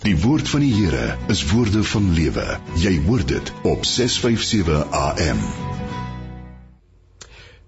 [0.00, 2.44] Die woord van die Here is woorde van lewe.
[2.80, 5.69] Jy hoor dit op 657 AM.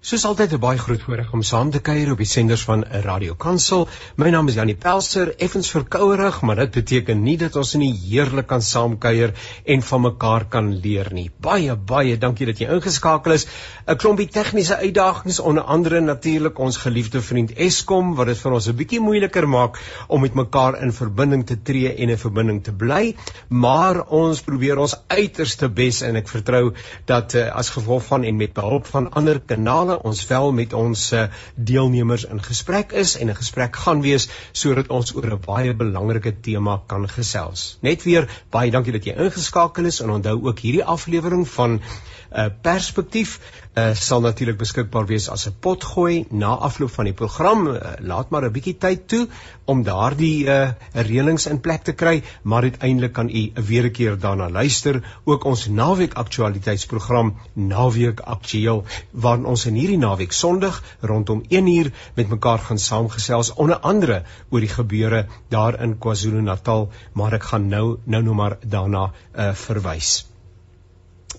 [0.03, 3.01] Soos altyd 'n baie groot voorreg om saam te kuier op die senders van 'n
[3.03, 3.87] Radio Kansel.
[4.17, 8.47] My naam is Janie Pelser, effens verkouerig, maar dit beteken nie dat ons nie heerlik
[8.47, 9.31] kan saam kuier
[9.63, 11.31] en van mekaar kan leer nie.
[11.39, 13.47] Baie baie dankie dat jy ingeskakel is.
[13.87, 18.67] 'n Klompie tegniese uitdagings onder andere natuurlik ons geliefde vriend Eskom wat dit vir ons
[18.67, 22.73] 'n bietjie moeiliker maak om met mekaar in verbinding te tree en 'n verbinding te
[22.73, 23.15] bly,
[23.47, 26.73] maar ons probeer ons uiterste bes en ek vertrou
[27.05, 30.73] dat uh, as gevolg van en met behulp van ander kanale programme ons wel met
[30.73, 35.39] ons eh, deelnemers in gesprek is en 'n gesprek gaan wees sodat ons oor 'n
[35.45, 37.77] baie belangrike tema kan gesels.
[37.81, 41.79] Net weer baie dankie dat jy ingeskakel is en onthou ook hierdie aflewering van 'n
[41.79, 43.39] uh, eh, perspektief
[43.75, 47.67] uh, sal natuurlik beskikbaar wees as 'n potgooi na afloop van die program.
[47.67, 49.27] Uh, laat maar 'n bietjie tyd toe
[49.65, 54.19] om daardie uh, reëlings in plek te kry, maar uiteindelik kan u weer 'n keer
[54.19, 55.01] daarna luister.
[55.23, 62.29] Ook ons naweek aktualiteitsprogram Naweek Aktueel waarin ons in hierdie naweek Sondag rondom 1uur met
[62.29, 67.97] mekaar gaan saamgesels onder andere oor die gebeure daar in KwaZulu-Natal, maar ek gaan nou
[68.05, 70.32] nou nog maar daarna uh, verwys.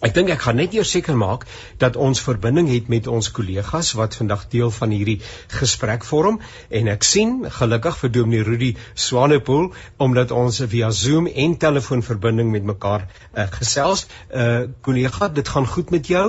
[0.03, 1.45] Ek dink ek gaan net eers seker maak
[1.79, 5.21] dat ons verbinding het met ons kollegas wat vandag deel van hierdie
[5.61, 9.71] gesprek vorm en ek sien gelukkig vir Dominee Rudy Swanepoel
[10.09, 14.07] omdat ons via Zoom en telefoonverbinding met mekaar uh, gesels.
[14.31, 16.27] Uh kollega, dit gaan goed met jou?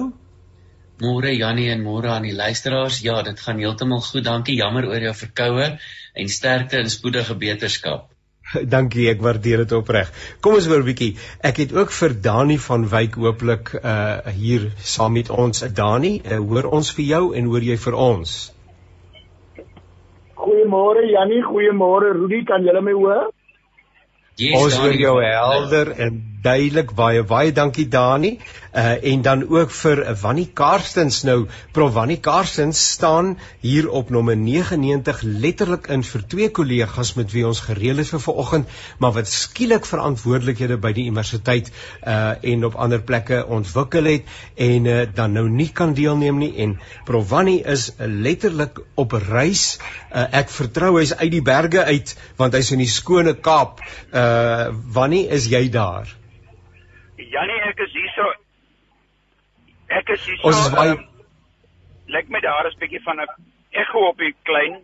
[1.03, 3.01] Môre Jannie en môre aan die luisteraars.
[3.03, 4.23] Ja, dit gaan heeltemal goed.
[4.23, 4.55] Dankie.
[4.55, 5.71] Jammer oor jou verkoue
[6.13, 8.14] en sterkte en spoedige beterskap.
[8.75, 10.11] Dankie, ek waardeer dit opreg.
[10.41, 11.15] Kom ons hoor 'n bietjie.
[11.41, 15.63] Ek het ook vir Dani van Wyk hooplik uh hier saam met ons.
[15.73, 18.35] Dani, uh, hoor ons vir jou en hoor jy vir ons?
[20.35, 23.31] Goeiemôre Jannie, goeiemôre Rudy, kan julle my hoor?
[24.37, 28.37] Yes, ons hoor jou helder en duidelik baie baie dankie Dani.
[28.75, 31.45] Uh, en dan ook vir Wannie Karstens nou.
[31.71, 37.45] Prof Wannie Karstens staan hier op nommer 99 letterlik in vir twee kollegas met wie
[37.47, 42.75] ons gereël het vir vanoggend maar wat skielik verantwoordelikhede by die universiteit uh, en op
[42.75, 44.35] ander plekke ontwikkel het
[44.67, 46.51] en uh, dan nou nie kan deelneem nie.
[46.67, 46.75] En
[47.07, 49.77] Prof Wannie is letterlik op reis.
[50.11, 53.79] Uh, ek vertrou hy's uit die berge uit want hy's in die skone Kaap.
[54.11, 56.11] Uh, Wannie is jy daar
[57.35, 58.25] Janie, ek is hier so.
[59.91, 60.49] Ek is hier so.
[60.49, 61.03] Ons is baie um,
[62.15, 63.27] Lyk my daar is 'n bietjie van 'n
[63.81, 64.75] ekko op die klein.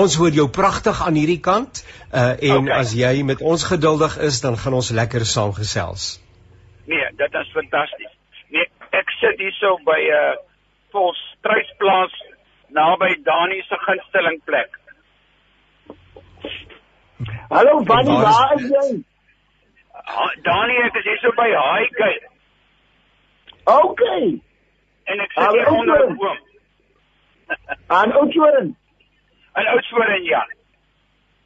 [0.00, 1.84] Ons hoor jou pragtig aan hierdie kant.
[2.12, 2.78] Uh en okay.
[2.78, 6.20] as jy met ons geduldig is, dan gaan ons lekker saamgesels.
[6.86, 8.14] Nee, dit is fantasties.
[8.48, 10.34] Nee, ek sit hier so by 'n uh,
[10.90, 12.16] volstruisplaas
[12.68, 14.78] naby Dani se gunsteling plek.
[17.50, 19.04] Hallo, Bunny, waar is jy?
[20.44, 22.10] Dani, ek is hier so by Haaike.
[23.70, 24.02] OK.
[25.10, 26.38] En ek sit hier onder 'n boom.
[27.86, 28.76] Aan Oudtshoorn.
[29.52, 30.46] Aan Oudtshoorn, ja.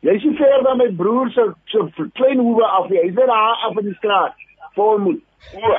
[0.04, 2.88] Jy sien ver dan my broer se so klein hoewe af.
[2.88, 4.34] Hy's net daar af in die straat.
[4.74, 5.22] Volmoed.
[5.54, 5.78] O.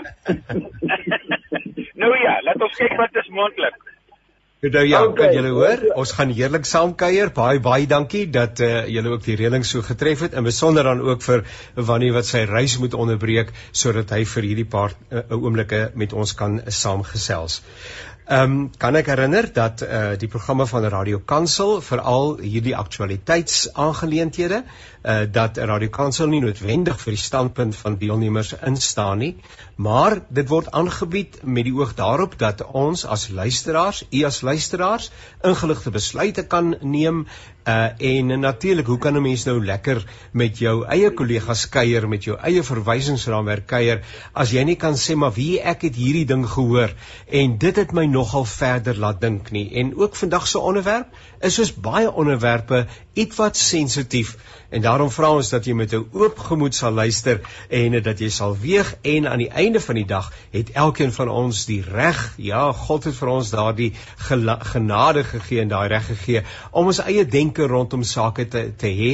[2.02, 3.95] nou ja, laat ons kyk wat is moontlik.
[4.72, 5.28] Nou ja, okay.
[5.28, 5.82] kan julle hoor?
[6.00, 7.30] Ons gaan heerlik saam kuier.
[7.36, 11.04] Baie baie dankie dat uh, julle ook die reëling so getref het en besonder dan
[11.06, 11.44] ook vir
[11.76, 16.34] Wannie wat sy reis moet onderbreek sodat hy vir hierdie paar uh, oomblikke met ons
[16.40, 17.62] kan uh, saamgesels.
[18.26, 22.74] Ehm um, kan ek herinner dat eh uh, die programme van Radio Kansel veral hierdie
[22.76, 29.36] aktualiteitsaangeleenthede eh uh, dat Radio Kansel nie noodwendig vir die standpunt van deelnemers instaan nie,
[29.76, 35.12] maar dit word aangebied met die oog daarop dat ons as luisteraars, u as luisteraars,
[35.44, 37.26] ingeligte besluite kan neem
[37.66, 42.24] Uh en natuurlik, hoe kan 'n mens nou lekker met jou eie kollegas kuier, met
[42.24, 46.46] jou eie verwysingsraamwerk kuier as jy nie kan sê maar wie ek het hierdie ding
[46.46, 46.94] gehoor
[47.26, 49.74] en dit het my nogal verder laat dink nie.
[49.82, 51.08] En ook vandag se onderwerp
[51.42, 54.38] is soos baie onderwerpe ietwat sensitief
[54.70, 58.30] en daarom vra ons dat jy met 'n oop gemoed sal luister en dat jy
[58.30, 62.34] sal weeg en aan die einde van die dag het elkeen van ons die reg,
[62.38, 63.94] ja, God het vir ons daardie
[64.72, 69.14] genade gegee en daai reg gegee om ons eie denke rondom sake te te hê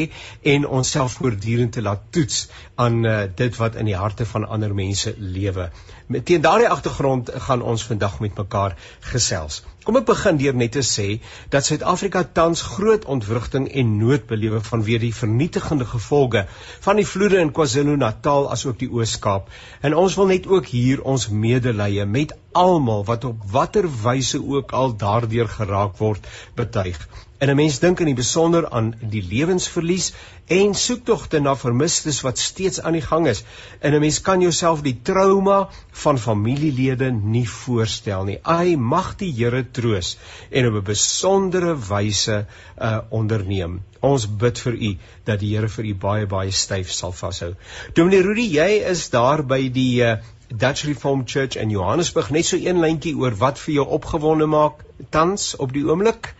[0.53, 4.73] en onsself voortdurend te laat toets aan uh, dit wat in die harte van ander
[4.75, 5.69] mense lewe.
[6.07, 9.63] Met teen daardie agtergrond gaan ons vandag met mekaar gesels.
[9.81, 11.05] Kom ek begin deur net te sê
[11.53, 16.43] dat Suid-Afrika tans groot ontwrigting en nood belewe vanweë die vernietigende gevolge
[16.85, 19.49] van die vloede in KwaZulu-Natal asook die Oos-Kaap.
[19.81, 22.35] En ons wil net ook hier ons medelee met
[22.65, 26.29] almal wat op watter wyse ook al daardeur geraak word
[26.61, 27.01] betuig.
[27.41, 30.11] En 'n mens dink in die besonder aan die lewensverlies
[30.55, 33.43] en soektogte na vermistes wat steeds aan die gang is.
[33.79, 35.69] En 'n mens kan jouself die trauma
[36.03, 38.37] van familielede nie voorstel nie.
[38.43, 40.17] Ai mag die Here troos
[40.49, 42.45] en op 'n besondere wyse
[42.81, 43.81] uh onderneem.
[43.99, 47.55] Ons bid vir u dat die Here vir u baie baie styf sal vashou.
[47.93, 50.17] Dominee Rudy, jy is daar by die uh
[50.47, 54.85] Dutch Reformed Church in Johannesburg net so een lyntjie oor wat vir jou opgewonde maak
[55.09, 56.35] tans op die oomblik.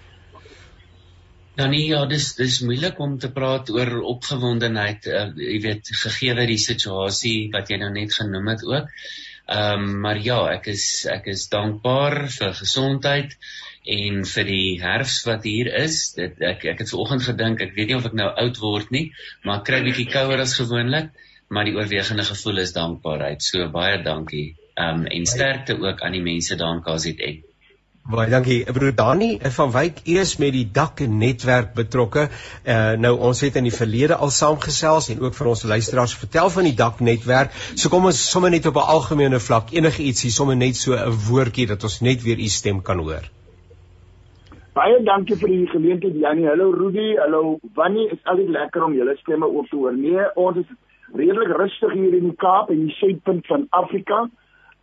[1.68, 6.62] Nee, ja, dis dis moeilik om te praat oor opgewondenheid, uh, jy weet, gegee die
[6.62, 8.88] situasie wat jy nou net genoem het ook.
[9.52, 13.34] Ehm um, maar ja, ek is ek is dankbaar vir gesondheid
[13.98, 16.14] en vir die herfs wat hier is.
[16.16, 19.06] Dit ek ek het vanoggend gedink, ek weet nie of ek nou oud word nie,
[19.44, 21.12] maar ek kry bietjie kouer as gewoonlik,
[21.50, 23.44] maar die oorwegende gevoel is dankbaarheid.
[23.44, 24.54] So baie dankie.
[24.78, 27.42] Ehm um, en sterkte ook aan die mense daar in KZN.
[28.10, 28.64] Baie dankie.
[28.66, 32.24] Broer Dani van Wyk eers met die dak netwerk betrokke.
[32.66, 36.50] Uh nou ons het in die verlede al saamgesels en ook vir ons luisteraars vertel
[36.50, 37.54] van die dak netwerk.
[37.76, 41.14] So kom ons sommer net op 'n algemene vlak enige ietsie sommer net so 'n
[41.30, 43.30] woordjie dat ons net weer u stem kan hoor.
[44.74, 46.48] Baie dankie vir die geleentheid Janie.
[46.48, 48.10] Hallo Rudy, hallo Wannie.
[48.10, 49.94] Is altyd lekker om julle stemme ook te hoor.
[49.94, 50.70] Nee, ons is
[51.14, 54.30] redelik rustig hier in die Kaap en die suidpunt van Afrika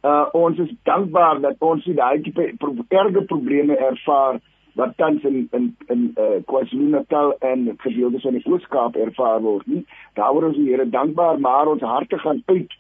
[0.03, 4.41] uh ons is dankbaar dat ons nie daai tipe pro erge probleme ervaar
[4.79, 9.85] wat tans in in in uh KwaZulu-Natal en gedeeltes van die Oos-Kaap ervaar word nie.
[10.15, 12.79] Daaroor is die Here dankbaar, maar ons harte gaan uit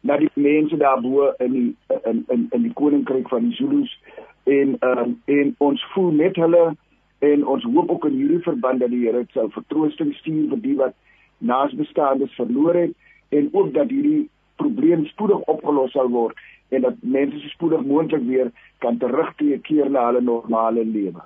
[0.00, 1.76] na die mense daarbo in die
[2.10, 3.98] in in in die koninkryk van die Zulus
[4.44, 6.76] en um en ons voel met hulle
[7.18, 10.76] en ons hoop ook in hierdie verband dat die Here sou vertroosting stuur vir die
[10.76, 10.94] wat
[11.38, 12.94] naasbestaandes verloor het
[13.28, 16.38] en ook dat hierdie probleem spoedig opgelos sal word
[16.70, 21.22] en dat mense so spoedig moontlik weer kan terugkeer na hulle normale lewe.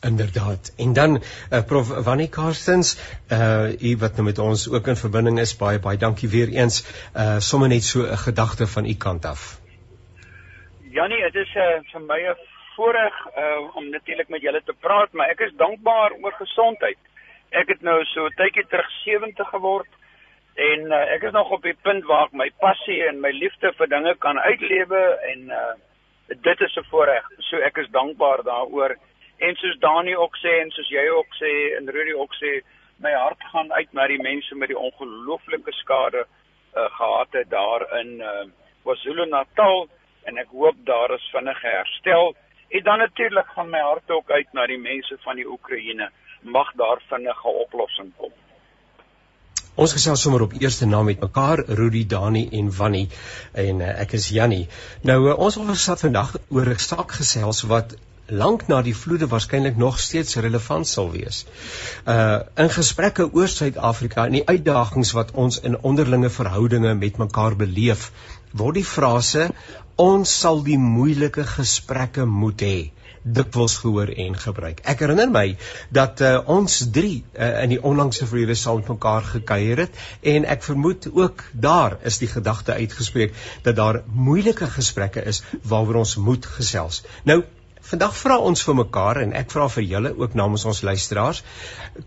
[0.00, 0.74] Inderdaad.
[0.76, 2.96] En dan uh, prof Wannie Karstens,
[3.32, 6.76] uh u wat nou met ons ook in verbinding is, baie baie dankie weer eens.
[7.16, 9.60] Uh sommer net so 'n gedagte van u kant af.
[10.90, 12.36] Janie, dit is uh, vir my 'n
[12.76, 16.98] voorreg uh om natuurlik met julle te praat, maar ek is dankbaar oor gesondheid.
[17.50, 19.88] Ek het nou so tydjie terug 70 geword
[20.56, 23.72] En uh, ek is nog op die punt waar ek my passie en my liefde
[23.76, 25.74] vir dinge kan uitlewe en uh,
[26.28, 27.26] dit is 'n voorreg.
[27.48, 28.96] So ek is dankbaar daaroor.
[29.38, 32.62] En soos Dani ook sê en soos jy ook sê en Rudy ook sê,
[33.04, 37.84] my hart gaan uit na die mense met die ongelooflike skade uh, gehad het daar
[38.00, 38.48] in uh,
[38.82, 39.88] KwaZulu-Natal
[40.24, 42.34] en ek hoop daar is vinnige herstel.
[42.68, 46.10] En dan natuurlik gaan my hart ook uit na die mense van die Oekraïne.
[46.40, 48.32] Mag daar vinnige oplossing kom.
[49.76, 53.08] Ons gesels sommer op eerste naam met mekaar Rudy Dani en Wannie
[53.52, 54.68] en uh, ek is Jannie.
[55.04, 57.92] Nou uh, ons wil gesels vandag oor 'n saak gesels wat
[58.42, 61.44] lank na die vloede waarskynlik nog steeds relevant sal wees.
[62.14, 67.56] Uh in gesprekke oor Suid-Afrika en die uitdagings wat ons in onderlinge verhoudinge met mekaar
[67.56, 68.10] beleef,
[68.52, 69.50] word die frase
[69.96, 72.78] ons sal die moeilike gesprekke moet hê
[73.26, 74.80] dikwels gehoor en gebruik.
[74.84, 75.56] Ek herinner my
[75.90, 80.00] dat uh, ons drie uh, in die onlangse verlede saam met mekaar gekuier het
[80.34, 83.34] en ek vermoed ook daar is die gedagte uitgespreek
[83.66, 87.02] dat daar moeilike gesprekke is waaroor ons moet gesels.
[87.24, 87.42] Nou
[87.86, 91.42] Vandag vra ons vir mekaar en ek vra vir julle ook namens ons luisteraars.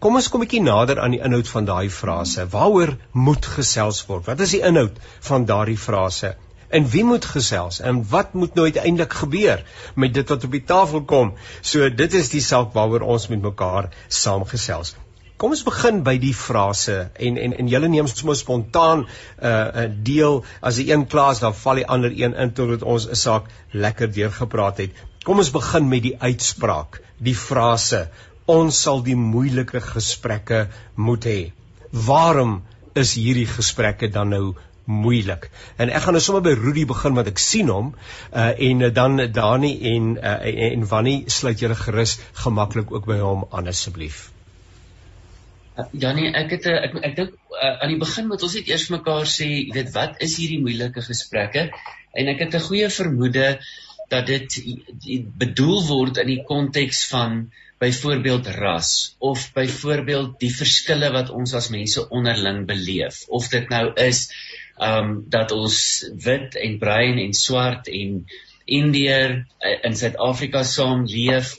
[0.04, 2.44] Kom ons kom 'n bietjie nader aan die inhoud van daai frase.
[2.56, 4.26] Waaroor moet gesels word?
[4.28, 5.00] Wat is die inhoud
[5.30, 6.36] van daardie frase?
[6.70, 9.64] En wie moet gesels en wat moet nou uiteindelik gebeur
[9.96, 11.34] met dit wat op die tafel kom?
[11.62, 14.96] So dit is die saak waaroor ons met mekaar saamgesels.
[15.40, 19.50] Kom ons begin by die frase en en en julle neem sommer spontaan 'n uh,
[19.50, 23.08] 'n uh, deel as die een klaas dan val die ander een in totdat ons
[23.08, 24.92] 'n saak lekker deurgepraat het.
[25.24, 28.10] Kom ons begin met die uitspraak, die frase
[28.46, 31.52] ons sal die moeilike gesprekke moet hê.
[31.92, 32.62] Waarom
[32.94, 34.56] is hierdie gesprekke dan nou
[34.90, 35.50] moeilik.
[35.78, 38.90] En ek gaan nou sommer by Rudy begin want ek sien hom uh, en uh,
[38.94, 40.36] dan Dani en uh,
[40.72, 44.30] en Wannie sluit julle gerus gemaklik ook by hom aan asseblief.
[45.96, 49.30] Janie, ek het ek ek dink uh, aan die begin moet ons net eers mekaar
[49.30, 51.70] sê, jy weet wat is hierdie moeilike gesprekke?
[52.18, 53.60] En ek het 'n goeie vermoede
[54.10, 54.58] dat dit
[55.38, 57.44] bedoel word in die konteks van
[57.80, 63.86] byvoorbeeld ras of byvoorbeeld die verskille wat ons as mense onderling beleef of dit nou
[64.04, 64.26] is
[64.80, 65.80] um dat ons
[66.26, 68.24] wit en bruin en swart en
[68.70, 71.58] Indiër uh, in Suid-Afrika saam leef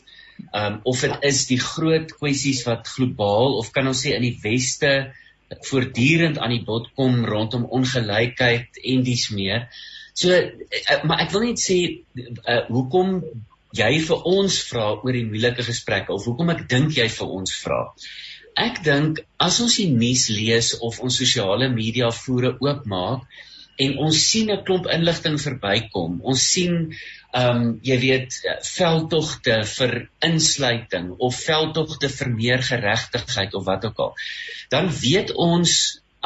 [0.56, 4.38] um of dit is die groot kwessies wat globaal of kan ons sê in die
[4.42, 5.12] weste
[5.68, 9.66] voortdurend aan die bod kom rondom ongelykheid en dies meer.
[10.14, 11.78] So uh, maar ek wil net sê
[12.16, 13.20] uh, hoekom
[13.76, 17.54] jy vir ons vra oor die moeilike gesprekke of hoekom ek dink jy vir ons
[17.62, 17.84] vra.
[18.60, 23.24] Ek dink as ons die nuus lees of ons sosiale media voere oopmaak
[23.84, 28.36] en ons sien 'n klomp inligting verbykom, ons sien ehm um, jy weet
[28.66, 29.94] veldtogte vir
[30.28, 34.14] insluiting of veldtogte vir meer geregtigheid of wat ook al.
[34.74, 35.76] Dan weet ons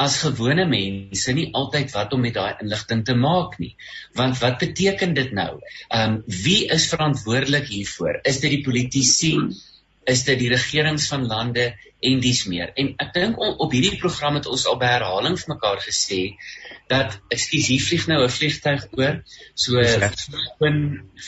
[0.05, 3.71] as gewone mense nie altyd wat om met daai inligting te maak nie.
[4.19, 5.53] Want wat beteken dit nou?
[5.87, 8.19] Ehm um, wie is verantwoordelik hiervoor?
[8.23, 9.31] Is dit die politici?
[10.05, 11.73] Is dit die regerings van lande
[12.05, 12.71] en dies meer?
[12.77, 16.21] En ek dink op hierdie program het ons al by herhaling vir mekaar gesê
[16.91, 19.23] dat ekskuus hier vlieg nou 'n vliegtyg oor
[19.55, 20.77] so verskoon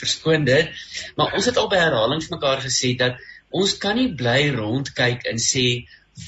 [0.00, 0.70] verskoon dit
[1.16, 3.18] maar ons het al by herhaling vir mekaar gesê dat
[3.50, 5.66] ons kan nie bly rondkyk en sê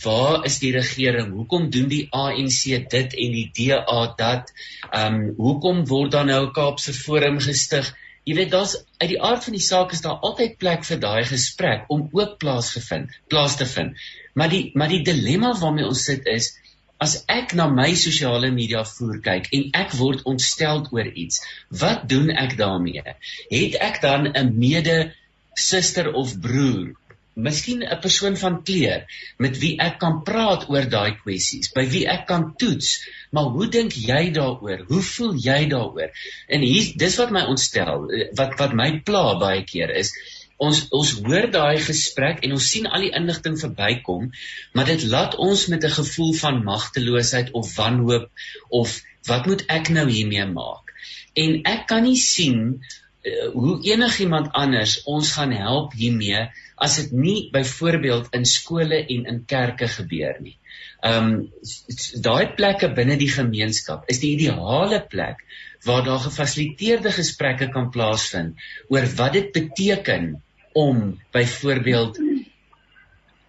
[0.05, 1.33] waar is die regering?
[1.35, 4.53] Hoekom doen die ANC dit en die DA dat?
[4.91, 7.95] Ehm um, hoekom word daar nou 'n Kaapse Forum gestig?
[8.31, 11.25] Jy weet daar's uit die aard van die saak is daar altyd plek vir daai
[11.27, 13.97] gesprek om ook plaasgevind, plaas te vind.
[14.39, 16.53] Maar die maar die dilemma waarmee ons sit is
[17.03, 21.41] as ek na my sosiale media voer kyk en ek word ontstel oor iets,
[21.83, 23.03] wat doen ek daarmee?
[23.51, 24.99] Het ek dan 'n mede
[25.57, 26.95] suster of broer
[27.47, 29.07] miskien 'n persoon van kleur
[29.39, 33.01] met wie ek kan praat oor daai kwessies, by wie ek kan toets.
[33.31, 34.85] Maar hoe dink jy daaroor?
[34.89, 36.11] Hoe voel jy daaroor?
[36.49, 40.13] En hier dis wat my ontstel, wat wat my pla baie keer is
[40.61, 44.29] ons ons hoor daai gesprek en ons sien al die inligting verbykom,
[44.77, 48.29] maar dit laat ons met 'n gevoel van magteloosheid of wanhoop
[48.81, 50.93] of wat moet ek nou hiermee maak?
[51.35, 52.61] En ek kan nie sien
[53.53, 56.47] hoe enigiemand anders ons gaan help hiermee
[56.81, 60.57] as dit nie byvoorbeeld in skole en in kerke gebeur nie.
[61.05, 61.35] Ehm um,
[62.25, 65.45] daai plekke binne die gemeenskap is die ideale plek
[65.85, 70.35] waar daar gefasiliteerde gesprekke kan plaasvind oor wat dit beteken
[70.73, 72.21] om byvoorbeeld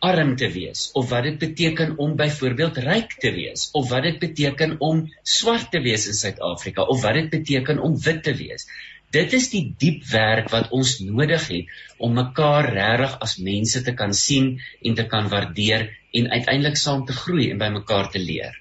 [0.01, 4.17] arm te wees of wat dit beteken om byvoorbeeld ryk te wees of wat dit
[4.19, 8.65] beteken om swart te wees in Suid-Afrika of wat dit beteken om wit te wees.
[9.11, 13.93] Dit is die diep werk wat ons nodig het om mekaar regtig as mense te
[14.01, 14.53] kan sien
[14.87, 18.55] en te kan waardeer en uiteindelik saam te groei en by mekaar te leer.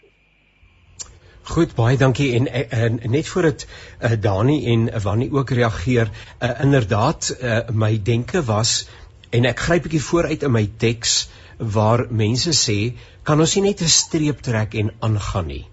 [1.51, 6.51] Goed, baie dankie en, en, en net voordat uh, Dani en Wannie ook reageer, uh,
[6.63, 8.85] inderdaad uh, my denke was
[9.31, 11.29] en ek gryp 'n bietjie vooruit in my teks
[11.59, 12.79] waar mense sê
[13.23, 15.65] kan ons nie net 'n streep trek en aangaan nie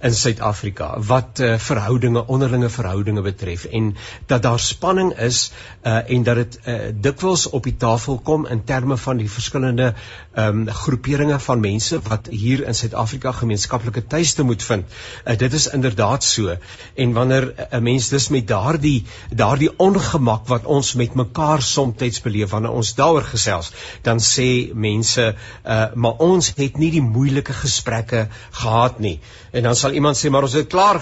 [0.00, 5.52] in Suid-Afrika wat uh, verhoudinge onderlinge verhoudinge betref en dat daar spanning is
[5.82, 9.94] uh, en dat dit uh, dikwels op die tafel kom in terme van die verskillende
[10.38, 14.86] um, groeperinge van mense wat hier in Suid-Afrika gemeenskaplike tuiste moet vind.
[15.24, 16.56] Uh, dit is inderdaad so
[16.94, 22.20] en wanneer 'n uh, mens dus met daardie daardie ongemak wat ons met mekaar soms
[22.22, 25.34] beleef wanneer ons daaroor gesels, dan sê mense
[25.66, 29.18] uh, maar ons het nie die moeilike gesprekke gehad nie.
[29.58, 31.00] En dan sal iemand sê maar ons het klaar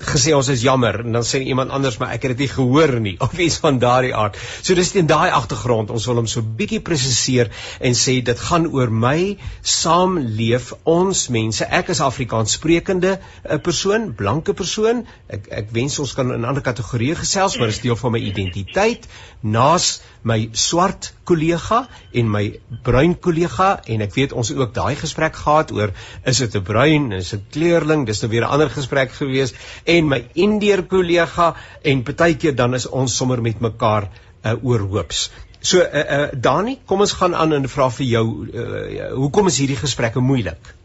[0.00, 2.94] gesê ons is jammer en dan sê iemand anders maar ek het dit nie gehoor
[3.04, 4.38] nie of iets van daardie aard.
[4.62, 8.68] So dis teen daai agtergrond ons wil hom so bietjie presiseer en sê dit gaan
[8.72, 11.64] oor my saamleef ons mense.
[11.64, 15.04] Ek is Afrikaans sprekende 'n eh, persoon, blanke persoon.
[15.28, 19.08] Ek ek wens ons kan in ander kategorieë gesels, maar is deel van my identiteit.
[19.42, 22.42] Naas my swart kollega en my
[22.84, 25.92] bruin kollega en ek weet ons het ook daai gesprek gehad oor
[26.24, 29.54] is dit 'n bruin, is dit kleurling, dis nou weer 'n ander gesprek gewees
[29.90, 31.52] en my indeer kollega
[31.92, 35.28] en partykeer dan is ons sommer met mekaar uh, oorhoops.
[35.60, 39.58] So uh, uh, Dani, kom ons gaan aan en vra vir jou uh, hoekom is
[39.60, 40.76] hierdie gesprekke moeilik?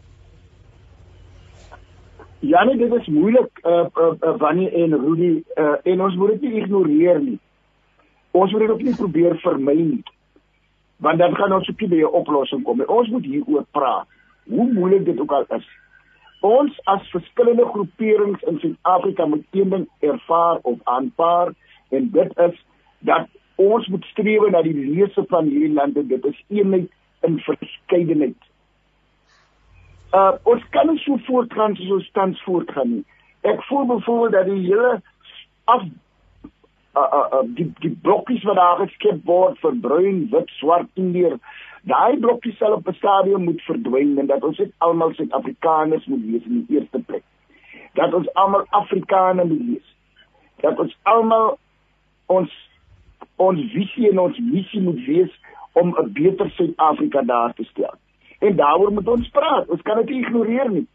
[2.44, 6.36] Ja nee, dit is moeilik uh, uh, uh Wannie en Rudy uh, en ons moet
[6.36, 7.38] dit nie ignoreer nie.
[8.36, 10.04] Ons moet dit ook nie probeer vermy nie.
[11.00, 12.84] Want dan gaan ons op 'n oplossing kom.
[12.86, 14.06] Ons moet hieroor praat.
[14.48, 15.66] Hoe moeilik dit ook al is
[16.46, 21.52] ons as verskillende groeperings in Suid-Afrika moet een ding ervaar of aanvaar
[21.88, 22.64] en dit is
[22.98, 26.90] dat ons moet streef na die lese van hierdie lande dit is eenheid
[27.26, 28.50] in verskeidenheid.
[30.14, 33.04] Uh ons kan nie so voortgaan soos ons tans voortgaan nie.
[33.46, 35.00] Ek voel byvoorbeeld dat die hele
[35.64, 35.86] af
[36.96, 41.38] uh uh, uh die die blokkies wat daar geskep word vir bruin, wit, swart, indier
[41.86, 46.24] daai blokkie sal op 'n stadium moet verdwyn en dat ons net almal Suid-Afrikaners moet
[46.30, 47.22] wees in die eerste plek.
[47.94, 49.94] Dat ons almal Afrikaners moet wees.
[50.60, 51.58] Dat ons almal
[52.26, 52.50] ons
[53.36, 55.40] ons visie en ons missie moet wees
[55.72, 57.94] om 'n beter Suid-Afrika daar te stel.
[58.38, 59.68] En daaroor moet ons praat.
[59.68, 60.86] Ons kan dit ignoreer nie.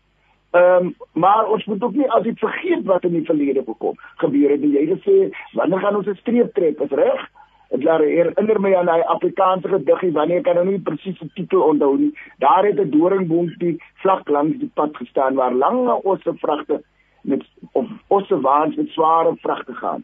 [0.51, 3.95] Ehm um, maar ons moet ook nie as dit vergeet wat in die verlede gekom
[4.15, 4.61] gebeur het.
[4.61, 6.79] Jy het gesê wanneer gaan ons 'n streep trek?
[6.79, 7.29] Is reg?
[7.71, 11.61] Dit laat herinner my aan daai Afrikaanse gediggie wanneer kan nou nie presies die titel
[11.63, 12.11] onthou nie.
[12.43, 16.83] Daar het 'n doringboontjie vlak langs die pad gestaan waar lange osse vragte
[17.21, 20.03] met of osse waans met sware vragte gaan.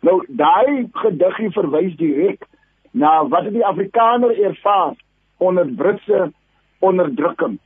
[0.00, 2.44] Nou daai gediggie verwys direk
[2.90, 4.92] na wat die Afrikaner ervaar
[5.38, 6.32] onder Britse
[6.78, 7.58] onderdrukking.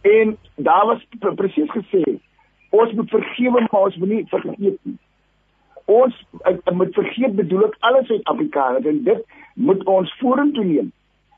[0.00, 2.20] En daar was presies gesê
[2.70, 4.98] ons moet vergewe maar ons moet nie vergeet nie
[5.84, 6.24] ons
[6.72, 9.24] moet vergeet bedoel ek alle Suid-Afrikaners en dit
[9.54, 10.90] moet ons vorentoe neem.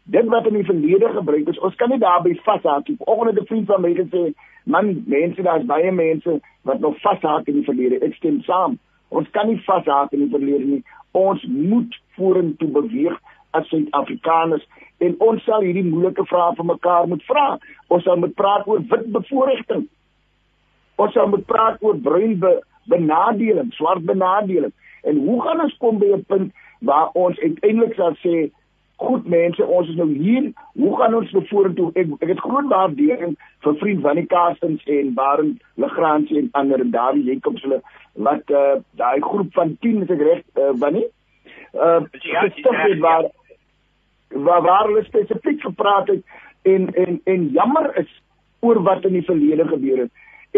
[0.04, 2.96] Dit wat in die verlede gebruik is, ons kan nie daarby vashaak nie.
[2.98, 4.34] Oggend het 'n vriend van my gesê,
[4.64, 8.04] man, mense daar's baie mense wat nog vashaak in die verlede.
[8.04, 8.78] Ek stem saam.
[9.08, 10.82] Ons kan nie vashaak in die verlede nie.
[11.12, 13.18] Ons moet vorentoe beweeg
[13.50, 14.66] as Suid-Afrikaners
[14.98, 17.58] en ons sal hierdie moeilike vrae vir mekaar moet vra.
[17.88, 19.86] Ons sal moet praat oor wit bevoordiging.
[20.96, 22.60] Ons sal moet praat oor bruin be
[22.90, 24.72] benadeling, swart benadeling.
[25.02, 28.50] En hoe gaan ons kom by 'n punt waar ons uiteindelik sal sê
[28.96, 30.52] goed mense, ons is nou hier.
[30.72, 31.90] Hoe gaan ons vorentoe?
[31.94, 36.90] Ek ek het groot waardering vir vriend van die Kastens en Barend Legrand en ander
[36.90, 37.80] Dawie Jacobs hulle
[38.14, 41.10] wat uh, daai groep van 10 is ek reg uh, wanneer
[41.74, 43.30] uh ja, ja, waar
[44.28, 46.22] waar waar hulle spesifiek gepraat het
[46.62, 48.10] en en en jammer is
[48.60, 50.12] oor wat in die verlede gebeur het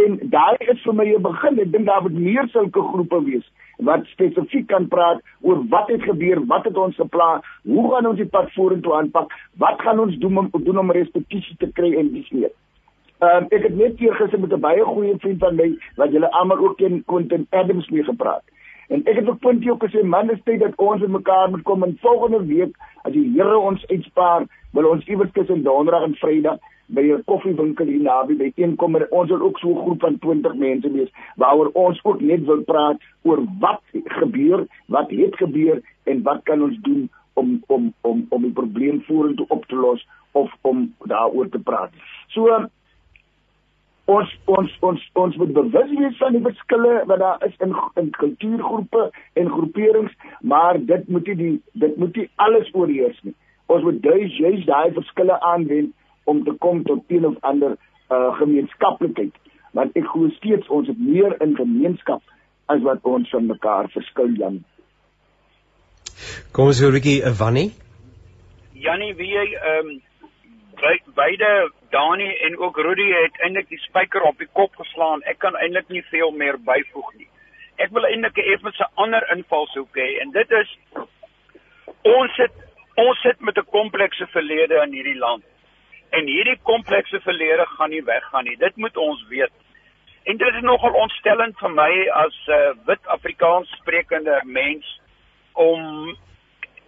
[0.04, 1.60] en daai is vir my 'n begin.
[1.60, 3.46] Ek dink daar moet meer sulke groepe wees
[3.78, 8.16] wat spesifiek kan praat oor wat het gebeur, wat het ons geplan, hoe gaan ons
[8.16, 12.12] die pad vorentoe aanpak, wat gaan ons doen om doen om restituisie te kry en
[12.12, 12.52] dis meer.
[13.20, 16.30] Ehm um, ek het net gister met 'n baie goeie vriend van my wat julle
[16.30, 18.44] almal ook ken, Quentin Adams mee gepraat.
[18.88, 21.50] En ek het ook punt hier gesê man, dit is tyd dat ons met mekaar
[21.50, 26.02] moet kom en volgende week as die Here ons uitspaar, wil ons iewers tussen Donderdag
[26.02, 29.82] en Vrydag by 'n koffiewinkel hier naby by een kom ons wil ook so 'n
[29.82, 35.10] groep van 20 mense wees waaroor ons ook net wil praat oor wat gebeur, wat
[35.10, 39.66] het gebeur en wat kan ons doen om om om om die probleem vorentoe op
[39.66, 41.90] te los of om daaroor te praat.
[42.26, 42.68] So
[44.04, 48.10] ons ons ons ons moet bewus wees van die verskille wat daar is in in
[48.10, 53.34] kultuurgroepe en groeperings, maar dit moet nie die dit moet nie alles oorheers nie.
[53.66, 55.94] Ons moet juist daai verskille aanwend
[56.26, 57.76] om te kom tot een of ander
[58.10, 59.34] uh, gemeenskaplikheid.
[59.76, 62.22] Want ek glo steeds ons het meer in gemeenskap
[62.72, 64.60] as wat ons van mekaar verskil Jan.
[66.52, 67.70] Kom ons hoor 'n bietjie uh, Wannie.
[68.72, 70.02] Jannie wie jy ehm um,
[71.14, 75.22] beide Dani en ook Rudy het eintlik die spyker op die kop geslaan.
[75.22, 77.28] Ek kan eintlik nie veel meer byvoeg nie.
[77.76, 80.70] Ek wil eintlik effens 'n ander invalshoek hê en dit is
[82.02, 82.52] ons sit
[82.96, 85.44] ons sit met 'n komplekse verlede in hierdie land
[86.10, 88.56] En hierdie komplekse verlede gaan nie weggaan nie.
[88.56, 89.52] Dit moet ons weet.
[90.24, 95.00] En dit is nogal ontstellend vir my as 'n uh, wit Afrikaans sprekende mens
[95.52, 96.16] om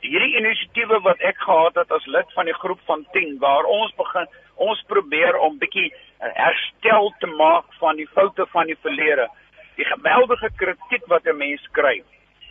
[0.01, 3.95] hierdie inisiatiewe wat ek gehad het as lid van die groep van 10 waar ons
[3.97, 9.29] begin ons probeer om bietjie herstel te maak van die foute van die verlede.
[9.77, 12.03] Die geweldige kritiek wat 'n mens kry.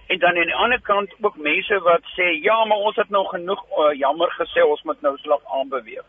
[0.08, 3.26] En dan aan die ander kant ook mense wat sê ja, maar ons het nou
[3.28, 6.06] genoeg uh, jammer gesê, ons moet nou slag aanbeweeg.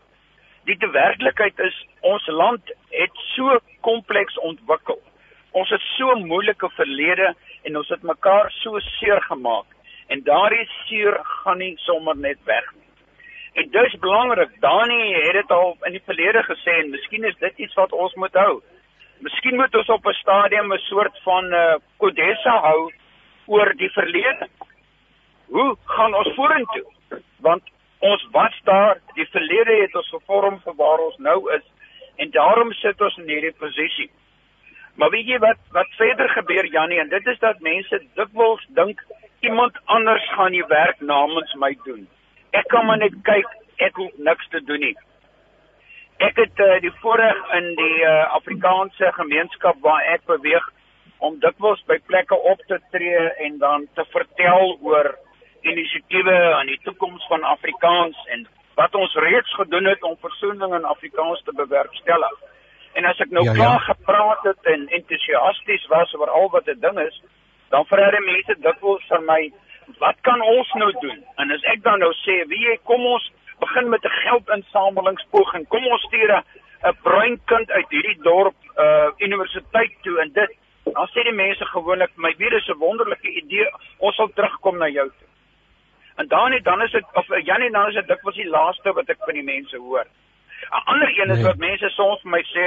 [0.69, 4.99] Die te werklikheid is ons land het so kompleks ontwikkel.
[5.57, 7.31] Ons het so moeilike verlede
[7.65, 9.65] en ons het mekaar so seer gemaak.
[10.13, 12.85] En daardie seer gaan nie sommer net weg nie.
[13.63, 14.53] En dis belangrik.
[14.61, 18.13] Dani het dit al in die verlede gesê en miskien is dit iets wat ons
[18.21, 18.59] moet hou.
[19.25, 22.93] Miskien moet ons op 'n stadium 'n soort van 'n uh, kodessa hou
[23.45, 24.47] oor die verlede.
[25.47, 26.85] Hoe gaan ons vorentoe?
[27.41, 27.63] Want
[27.99, 31.65] ons was daar, die verlede het ons gevorm vir waar ons nou is
[32.19, 34.09] en daarom sit ons in hierdie posisie.
[34.99, 39.03] Maar weet jy wat wat verder gebeur Jannie en dit is dat mense dikwels dink
[39.39, 42.07] iemand anders gaan die werk namens my doen.
[42.51, 44.95] Ek kan maar net kyk, ek hoef niks te doen nie.
[46.19, 50.65] Ek het uh, die voorreg in die uh, Afrikaanse gemeenskap waar ek beweeg
[51.23, 55.13] om dikwels by plekke op te tree en dan te vertel oor
[55.61, 60.85] inisiatiewe aan die toekoms van Afrikaans en wat ons reeds gedoen het om versoening in
[60.85, 62.35] Afrikaans te bewerkstellig.
[62.93, 63.93] En as ek nou ja, klaar ja.
[63.93, 67.21] gepraat het en entoesiasties was oor al wat dit ding is,
[67.69, 69.41] dan vra die mense dikwels van my,
[69.99, 71.19] wat kan ons nou doen?
[71.41, 73.27] En as ek dan nou sê, wie jy kom ons
[73.59, 75.67] begin met 'n geldinsamelingspoging.
[75.67, 80.51] Kom ons stuur 'n bruin kind uit hierdie dorp uh universiteit toe en dit
[80.83, 83.67] dan sê die mense gewoonlik, my weer is 'n wonderlike idee,
[83.97, 85.28] ons sal terugkom na jou toe.
[86.19, 88.91] En dan net dan is dit of eh, Janie dan is dit dikwels die laaste
[88.93, 90.07] wat ek van die mense hoor.
[90.69, 91.45] 'n Ander een is nee.
[91.47, 92.65] wat mense soms vir my sê,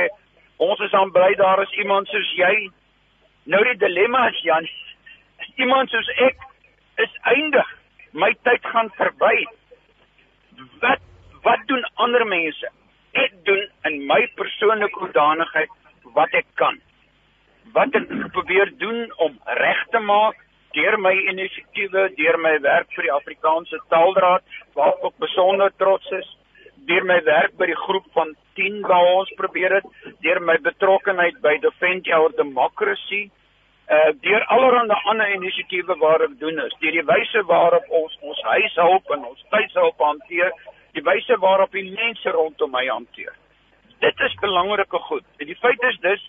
[0.56, 2.70] ons is aan bly daar is iemand soos jy.
[3.44, 4.68] Nou die dilemma is Jan,
[5.64, 6.46] iemand soos ek
[7.04, 7.68] is eindig.
[8.12, 9.34] My tyd gaan verby.
[10.80, 11.04] Wat
[11.42, 12.70] wat doen ander mense?
[13.12, 15.76] Ek doen in my persoonlike hoedanigheid
[16.16, 16.80] wat ek kan.
[17.76, 20.40] Wat ek probeer doen om reg te maak
[20.76, 24.44] deur my inisiatiewe, deur my werk vir die Afrikaanse Taalraad
[24.76, 26.28] waarop ek besonder trots is,
[26.88, 29.86] deur my werk by die groep van 10 waar ons probeer het,
[30.24, 33.28] deur my betrokkeheid by Defend Our Democracy,
[33.92, 38.44] uh deur allerlei ander inisiatiewe waar ek doen is, deur die wyse waarop ons ons
[38.50, 40.52] huishulp en ons tuishulp hanteer,
[40.96, 43.34] die wyse waarop die mense rondom my hanteer.
[44.02, 45.24] Dit is belangrike goed.
[45.38, 46.22] En die feit is dus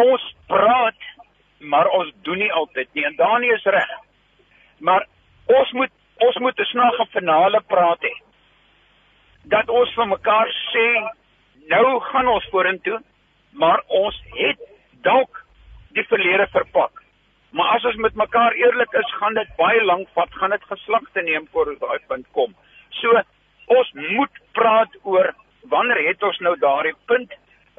[0.00, 1.08] ons praat
[1.60, 3.04] maar ons doen nie altyd nie.
[3.04, 3.90] En Dani is reg.
[4.78, 5.06] Maar
[5.46, 8.14] ons moet ons moet 'n snaakse finale praat hê.
[9.44, 10.86] Dat ons vir mekaar sê
[11.68, 13.00] nou gaan ons vorentoe,
[13.52, 14.58] maar ons het
[15.02, 15.44] dalk
[15.92, 17.02] die verlede verpak.
[17.50, 21.22] Maar as ons met mekaar eerlik is, gaan dit baie lank vat, gaan dit geslagte
[21.22, 22.54] neem voor ons daai punt kom.
[22.88, 23.22] So
[23.66, 27.32] ons moet praat oor wanneer het ons nou daardie punt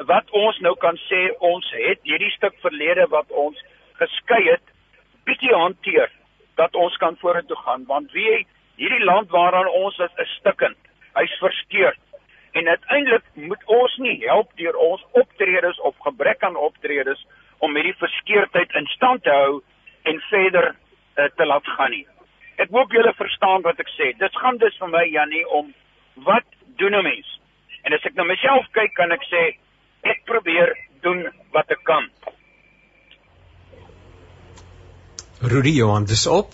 [0.08, 3.58] wat ons nou kan sê ons het hierdie stuk verlede wat ons
[4.02, 4.74] geskei het
[5.30, 6.10] bietjie hanteer
[6.60, 7.86] dat ons kan vorentoe gaan.
[7.88, 8.46] Want wie
[8.82, 10.78] hierdie land waaraan ons is is stikkend.
[11.18, 11.98] Hy's versteur
[12.52, 17.22] en uiteindelik moet ons nie help deur ons optredes of gebrek aan optredes
[17.64, 19.62] om hierdie verskeurdheid in stand te hou
[20.10, 22.06] en verder uh, te laat gaan nie.
[22.60, 24.12] Ek hoop julle verstaan wat ek sê.
[24.20, 25.72] Dit gaan dus vir my Jannie om
[26.28, 26.48] wat
[26.82, 27.30] doen 'n mens?
[27.84, 29.44] En as ek na myself kyk kan ek sê
[30.04, 32.10] ek probeer doen wat ek kan
[35.42, 36.54] Rudy Johan dis op.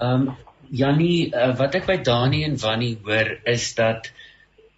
[0.00, 0.36] Ehm um,
[0.70, 4.08] Jannie, uh, wat ek by Dani en Wannie hoor is dat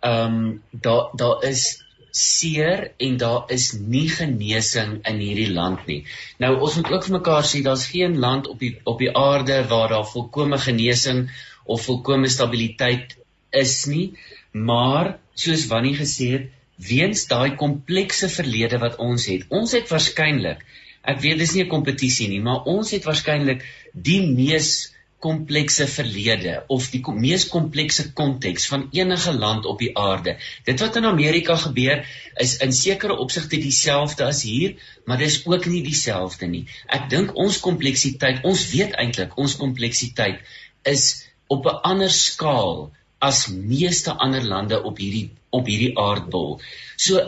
[0.02, 1.62] ehm um, daar daar is
[2.10, 6.00] seer en daar is nie genesing in hierdie land nie.
[6.42, 9.62] Nou ons moet ook vir mekaar sê daar's geen land op die op die aarde
[9.70, 11.28] waar daar volkomme genesing
[11.64, 13.14] of volkomme stabiliteit
[13.62, 14.16] is nie,
[14.50, 16.50] maar soos Wannie gesê het,
[16.82, 19.46] weens daai komplekse verlede wat ons het.
[19.54, 20.66] Ons het waarskynlik
[21.02, 26.54] Ek weet dis nie 'n kompetisie nie, maar ons het waarskynlik die mees komplekse verlede
[26.72, 30.36] of die kom, mees komplekse konteks van enige land op die aarde.
[30.64, 32.06] Dit wat in Amerika gebeur
[32.40, 36.64] is in sekere opsigte dieselfde as hier, maar dis ook nie dieselfde nie.
[36.88, 40.40] Ek dink ons kompleksiteit, ons weet eintlik ons kompleksiteit
[40.88, 46.60] is op 'n ander skaal as meeste ander lande op hierdie op hierdie aardbol.
[46.96, 47.20] So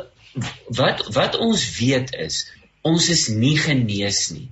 [0.73, 2.47] wat wat ons weet is
[2.91, 4.49] ons is nie genees nie.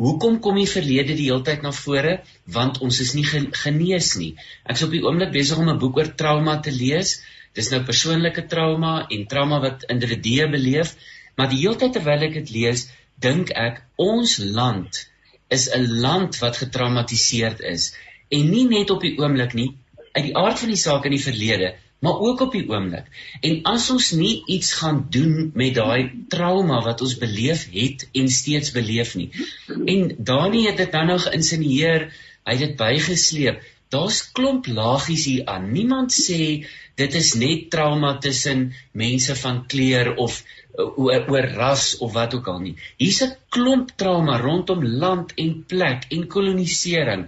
[0.00, 2.18] Hoekom kom die verlede die hele tyd na vore?
[2.56, 4.32] Want ons is nie genees nie.
[4.64, 7.20] Ek is op die oomblik besig om 'n boek oor trauma te lees.
[7.56, 10.94] Dis nou persoonlike trauma en trauma wat individue beleef,
[11.36, 12.88] maar die hele tyd terwyl ek dit lees,
[13.20, 15.06] dink ek ons land
[15.48, 17.94] is 'n land wat getraumatiseerd is
[18.28, 19.70] en nie net op die oomblik nie,
[20.12, 23.06] uit die aard van die saak in die verlede, maar ook op die oomblik.
[23.40, 28.28] En as ons nie iets gaan doen met daai trauma wat ons beleef het en
[28.28, 29.30] steeds beleef nie.
[29.68, 32.10] En Dani het dit dan nou geïnsinieer,
[32.44, 33.64] hy het dit bygesleep.
[33.94, 35.70] Daar's klomp lagies hier aan.
[35.72, 36.66] Niemand sê
[36.98, 40.42] dit is net trauma tussen mense van kleur of
[40.76, 42.74] oor, oor ras of wat ook al nie.
[42.98, 47.26] Hier's 'n klomp trauma rondom land en plek en kolonisering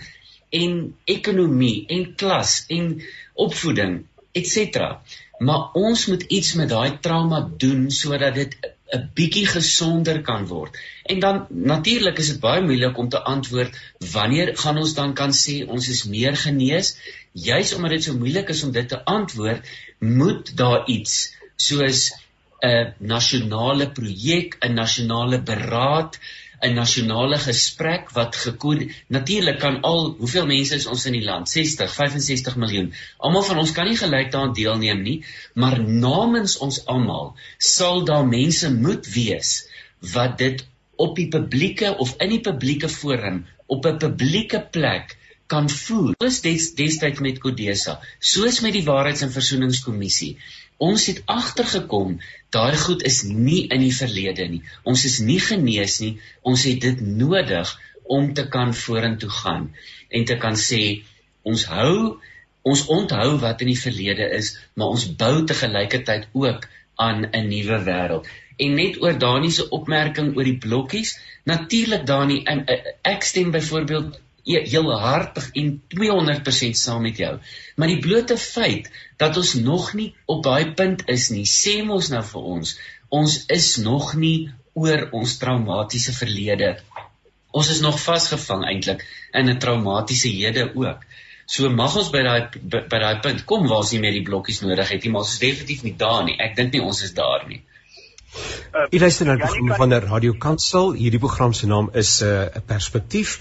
[0.51, 3.03] en ekonomie en klas en
[3.35, 4.05] opvoeding
[4.47, 4.99] ens.
[5.39, 8.57] Maar ons moet iets met daai trauma doen sodat dit
[8.97, 10.77] 'n bietjie gesonder kan word.
[11.05, 13.77] En dan natuurlik is dit baie moeilik om te antwoord
[14.13, 16.97] wanneer gaan ons dan kan sê ons is meer genees?
[17.33, 22.13] Juis omdat dit so moeilik is om dit te antwoord, moet daar iets soos
[22.65, 26.19] 'n nasionale projek, 'n nasionale beraad,
[26.63, 31.49] 'n nasionale gesprek wat gekode natuurlik kan al hoeveel mense is ons in die land?
[31.49, 32.93] 60 65 miljoen.
[33.19, 35.19] Almal van ons kan nie gelyk daaraan deelneem nie
[35.55, 39.53] maar namens ons almal sal daar mense moet wees
[40.15, 40.67] wat dit
[40.97, 45.17] op die publieke of in die publieke forum op 'n publieke plek
[45.49, 47.99] kan voer soos des, destyds met Kodesa
[48.33, 50.37] soos met die waarheids- en versoeningskommissie
[50.79, 52.19] Ons het agtergekom
[52.55, 54.61] daai goed is nie in die verlede nie.
[54.87, 56.13] Ons is nie genees nie.
[56.47, 57.73] Ons het dit nodig
[58.19, 59.65] om te kan vorentoe gaan
[60.09, 60.83] en te kan sê
[61.43, 61.95] ons hou
[62.69, 66.69] ons onthou wat in die verlede is, maar ons bou te gelykertyd ook
[67.07, 68.31] aan 'n nuwe wêreld.
[68.59, 72.43] En net oor Dani se opmerking oor die blokkies, natuurlik Dani,
[73.03, 77.35] ek stem byvoorbeeld heel hartig en 200% saam met jou.
[77.77, 82.09] Maar die blote feit dat ons nog nie op daai punt is nie, sê mos
[82.15, 86.77] nou vir ons, ons is nog nie oor ons traumatiese verlede
[87.57, 89.05] Ons is nog vasgevang eintlik
[89.39, 91.05] in 'n traumatiese hede ook.
[91.47, 92.43] So mag ons by daai
[92.93, 95.33] by daai punt kom waar ons nie meer die blokkies nodig het nie, maar ons
[95.33, 96.37] is definitief nie daar nie.
[96.47, 97.63] Ek dink nie ons is daar nie.
[98.29, 100.93] Uh, U luister na die program van die Radio Kansel.
[100.93, 103.39] Hierdie program se naam is 'n uh, perspektief.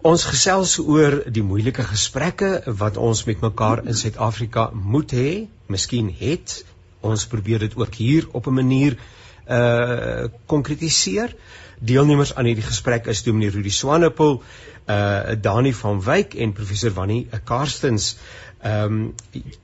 [0.00, 6.08] Ons gesels oor die moeilike gesprekke wat ons met mekaar in Suid-Afrika moet hê, miskien
[6.20, 6.64] het.
[7.00, 8.96] Ons probeer dit ook hier op 'n manier
[9.48, 11.36] uh konkretiseer.
[11.80, 14.42] Deelnemers aan hierdie gesprek is Dominee Rudi Swanepoel,
[14.88, 18.16] uh Dani van Wyk en professor Wannie Karstens.
[18.60, 19.12] Ehm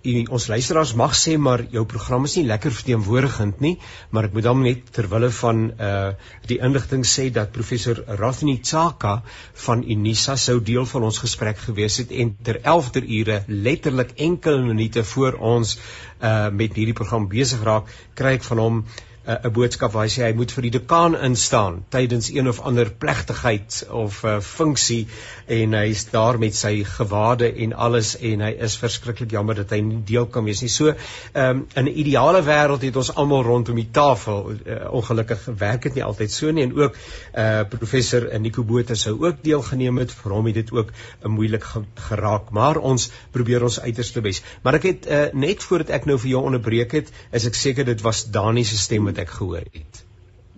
[0.09, 3.75] um, ons luisteraars mag sê maar jou program is nie lekker verteenwoordigend nie,
[4.09, 6.15] maar ek moet dan net ter wille van uh
[6.49, 9.19] die inligting sê dat professor Rathni Tsaka
[9.67, 14.65] van Unisa sou deel van ons gesprek gewees het en ter 11ter ure letterlik enkele
[14.65, 18.85] minute voor ons uh met hierdie program besig raak, kry ek van hom
[19.27, 22.61] 'n uh, boodskap waar hy sê hy moet vir die dekaan instaan tydens een of
[22.61, 25.09] ander plegtigheid of 'n uh, funksie
[25.47, 29.81] en hy's daar met sy gewade en alles en hy is verskriklik jammer dat hy
[29.81, 30.69] nie deel kan wees nie.
[30.69, 30.95] So,
[31.35, 34.53] um, in 'n ideale wêreld het ons almal rondom die tafel.
[34.65, 36.95] Uh, ongelukkig werk dit nie altyd so nie en ook
[37.35, 40.13] uh professor Nico Botha sou ook deelgeneem het.
[40.13, 40.93] Vir hom het dit ook
[41.25, 44.43] 'n moeilik ge geraak, maar ons probeer ons uiterste bes.
[44.63, 47.85] Maar ek het uh, net voordat ek nou vir jou onderbreek het, is ek seker
[47.85, 50.03] dit was Dani se stem wat ek gehoor het.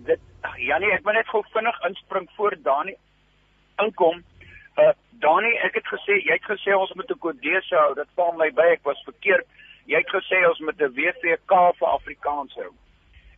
[0.07, 0.19] Dit
[0.59, 2.95] Janie, ek wil net gou vinnig inspring voor Dani
[3.79, 4.23] inkom.
[4.75, 7.95] Uh Dani, ek het gesê jy het gesê ons moet 'n kodese hou.
[7.95, 9.47] Dit val my by, ek was verkeerd.
[9.85, 12.71] Jy het gesê ons moet 'n WVK vir Afrikaans hou.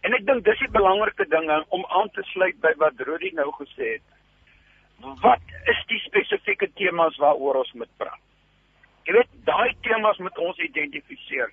[0.02, 3.52] En ek dink dis die belangrike dinge om aan te sluit by wat Rudy nou
[3.52, 4.08] gesê het.
[5.22, 8.22] Wat is die spesifieke temas waaroor ons moet praat?
[9.06, 11.50] Jy weet, daai temas moet ons identifiseer.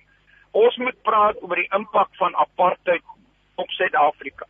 [0.51, 3.01] Ons moet praat oor die impak van apartheid
[3.59, 4.47] op Suid-Afrika.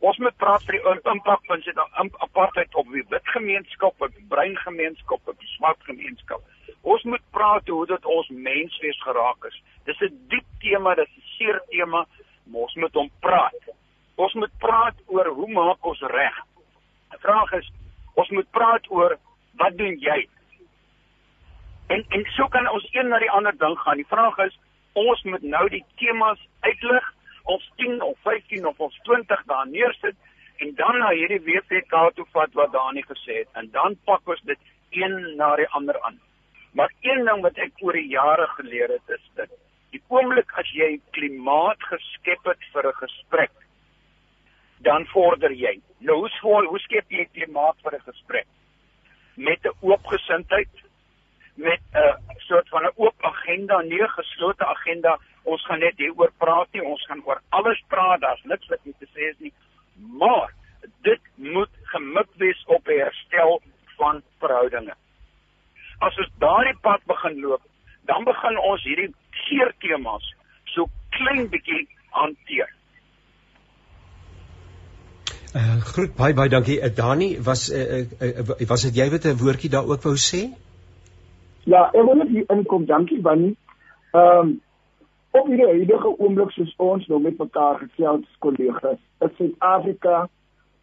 [0.00, 1.80] Ons moet praat vir die impak van dit
[2.24, 6.40] apartheid op die wit gemeenskap, op die bruin gemeenskap, op die swart gemeenskap.
[6.80, 9.58] Ons moet praat hoe dit ons menswees geraak is.
[9.84, 12.06] Dis 'n diep tema, dis 'n seer tema,
[12.44, 13.60] maar ons moet hom praat.
[14.16, 16.36] Ons moet praat oor hoe maak ons reg?
[17.10, 17.70] Die vraag is,
[18.14, 19.18] ons moet praat oor
[19.52, 20.28] wat doen jy?
[21.88, 23.96] En en so kan ons een na die ander ding gaan.
[23.96, 24.58] Die vraag is,
[24.92, 30.16] ons moet nou die temas uitlig ons 10 of 15 of ons 20 daar neersit
[30.56, 34.42] en dan na hierdie WPK toe vat wat Dani gesê het en dan pak ons
[34.42, 34.58] dit
[34.90, 36.20] een na die ander aan.
[36.72, 39.50] Maar een ding wat ek oor die jare geleer het is dit
[39.90, 43.50] die oomblik as jy klimaat geskep het vir 'n gesprek
[44.86, 45.80] dan vorder jy.
[45.98, 48.46] Nou hoe skool, hoe skep jy klimaat vir 'n gesprek?
[49.36, 50.72] Met 'n oop gesindheid,
[51.54, 56.32] met 'n soort van 'n oop agenda, nie 'n geslote agenda ons gaan net hieroor
[56.38, 59.52] praat nie, ons gaan oor alles praat, daar's niks wat nie te sê is nie.
[60.20, 60.52] Maar
[61.06, 63.60] dit moet gemik wees op herstel
[63.96, 64.94] van verhoudinge.
[66.00, 67.62] As ons daardie pad begin loop,
[68.08, 69.10] dan begin ons hierdie
[69.46, 70.24] seer temas
[70.74, 72.70] so klein bietjie hanteer.
[75.50, 76.78] Uh groet baie baie dankie.
[76.78, 80.42] Uh, Dani, was uh, uh, was dit jy wat 'n woordjie daar ook wou sê?
[81.66, 82.86] Ja, ek wil net hier inkom.
[82.86, 83.56] Dankie Wannie.
[84.12, 84.60] Ehm um,
[85.40, 90.26] op hierdie huidige oomblik soos ons nou met mekaar gesels kollegas, is Suid-Afrika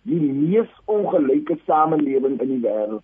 [0.08, 3.04] die mees ongelyke samelewing in die wêreld.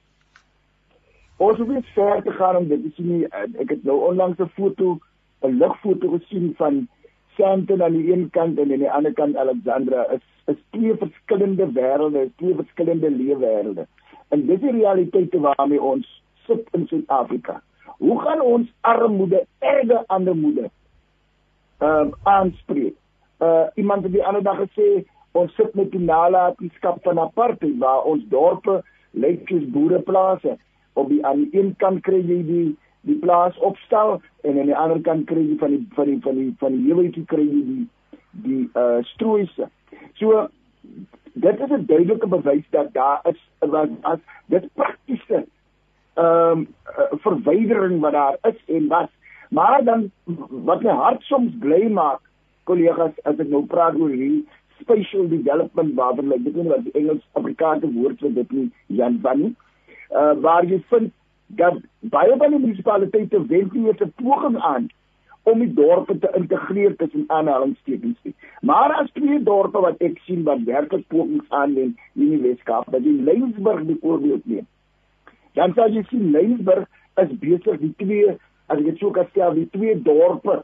[1.43, 3.23] Ons hoef nie ver te gaan om dit te sien.
[3.61, 4.99] Ek het nou onlangs 'n foto,
[5.43, 6.87] 'n ligfoto gesien van
[7.37, 10.07] Sandton aan die een kant en aan die ander kant Alexandra.
[10.17, 13.87] Is is twee verskillende wêrelde, twee verskillende leefwêrelde.
[14.29, 17.61] En dis die realiteite waarmee ons sit in Suid-Afrika.
[17.97, 20.69] Hoe gaan ons armoede, erge armoede
[21.84, 22.96] ehm um, aanspreek.
[23.39, 28.04] Uh iemand het die ander dag gesê ons sit met die nalatenskap van apartheid waar
[28.12, 30.58] ons dorpe lyk soos boereplase.
[30.93, 32.67] Op die aan die een kant kry jy die
[33.02, 36.39] die plaas opstel en aan die ander kant kry jy van die van die van
[36.39, 37.88] die van die heeltjie kry jy die
[38.46, 39.67] die uh strooise.
[40.22, 40.48] So
[41.34, 45.43] dit is 'n duidelike bewys dat daar is wat as dit praktiese
[46.13, 46.67] ehm um,
[47.26, 49.10] verwydering wat daar is en wat
[49.53, 50.11] Maar dan
[50.69, 52.21] wat my hart soms bly maak,
[52.69, 54.45] kollegas, as ek nou praat oor hierdie
[54.81, 59.19] special development waarvan ek weet nie wat die Engels Afrikaanse woord vir dit nie, Jan
[59.25, 59.53] van nie.
[60.09, 61.13] Uh waar jy vind
[61.61, 61.77] dat
[62.15, 64.89] baie van die munisipaliteite wend nie 'n poging aan
[65.43, 68.17] om die dorpe te integreer tussen aanhalingstekens.
[68.61, 73.03] Maar as twee dorpe wat ek sien wat werklik pogings aanneem in die Weskaap, dat
[73.03, 74.67] die Lensburg byvoorbeeld neem.
[75.53, 76.87] Dan sal jy sien Lensburg
[77.21, 78.37] is besig die twee
[78.73, 80.63] as ek dit so kan stel, die twee dorpe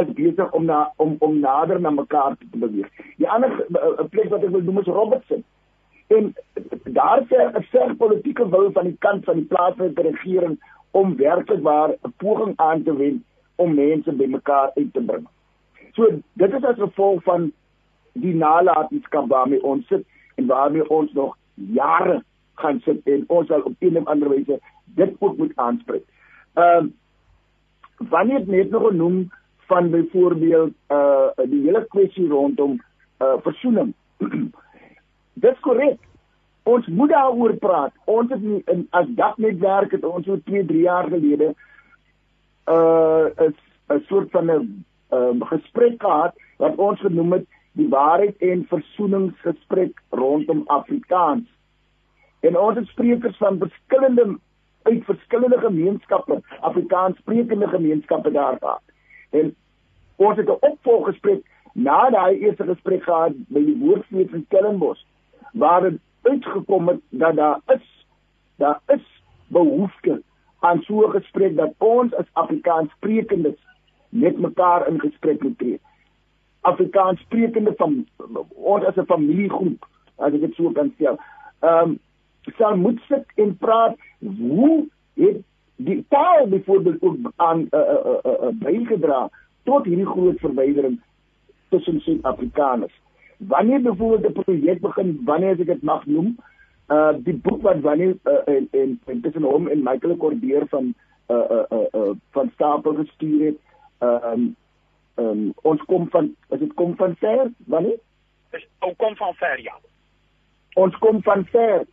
[0.00, 2.88] is besig om na om om nader na mekaar te beweeg.
[3.20, 5.44] Die ander 'n plek wat ek wil noem is Robertson.
[6.08, 6.34] En
[6.98, 10.58] daar is 'n sterk politieke wil van die kant van die plaaslike regering
[10.90, 13.22] om werklik waar 'n poging aan te wend
[13.56, 15.26] om mense bymekaar uit te bring.
[15.92, 17.52] So dit is as gevolg van
[18.12, 22.22] die nalatenskap waarmee ons sit en waarmee ons nog jare
[22.54, 26.04] gaan sit en ons sal op 'n of ander wyse dit ook moet aanspreek.
[26.54, 26.90] Ehm uh,
[28.08, 29.30] wanneer net nog genoem
[29.66, 32.80] van byvoorbeeld uh die hele kwessie rondom
[33.18, 33.94] uh versoening.
[35.44, 35.98] Dis korrek.
[36.62, 37.92] Ons moet daaroor praat.
[38.04, 41.54] Ons het nie, in as dagnetwerk het ons so 2, 3 jaar gelede
[42.68, 43.26] uh
[43.92, 50.02] 'n soort van 'n um, gesprek gehad wat ons genoem het die waarheid en versoeningsgesprek
[50.10, 51.48] rondom Afrikaans.
[52.40, 54.38] En ons het sprekers van verskillende
[54.82, 58.82] uit verskillende gemeenskappe, Afrikaans sprekende gemeenskappe daar gehad.
[59.30, 59.54] En
[60.16, 61.40] ons het 'n opvolggesprek
[61.72, 65.04] na daai eerste gesprek gehad by die woordfees in Stellenbosch
[65.52, 68.06] waar dit uitgekom het dat daar is
[68.56, 70.22] daar is behoefte
[70.58, 73.58] aan so 'n gesprek dat ons as Afrikaans sprekendes
[74.08, 75.80] met mekaar in gesprek moet tree.
[76.60, 78.06] Afrikaans sprekende van
[78.48, 81.18] ons as 'n familiegroep, as ek dit so kan stel.
[81.60, 81.98] Ehm um,
[82.56, 85.42] sal moet sit en praat hoe het
[85.76, 89.30] die taal byvoorbeeld ook aan uh, uh, uh, uh, bygedra
[89.62, 91.00] tot hierdie groot verwydering
[91.68, 93.00] tussen Suid-Afrikaners.
[93.36, 96.36] Wanneer byvoorbeeld 'n projek begin, wanneer as ek dit mag noem,
[96.88, 100.94] uh die boek wat wanneer uh, en en, en tussen hom en Michael Cordier van
[101.28, 103.58] uh uh uh, uh van Stapel gestuur het,
[103.98, 104.56] ehm um,
[105.14, 107.98] um, ons kom van as dit kom van ver, wanneer?
[108.78, 109.76] Ou kom van ver ja.
[110.74, 111.86] Ons kom van ver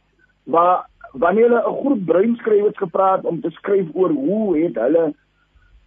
[0.49, 5.13] waar wanneer hulle 'n groep breinskrywers gepraat om te skryf oor hoe het hulle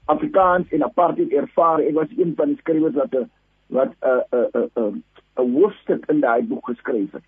[0.04, 1.78] Afrikaans en apartheid ervaar.
[1.78, 3.30] Ek was een van die skrywers wat 'n
[3.66, 5.02] wat 'n 'n 'n
[5.36, 7.26] 'n hoofstuk in daai boek geskryf het.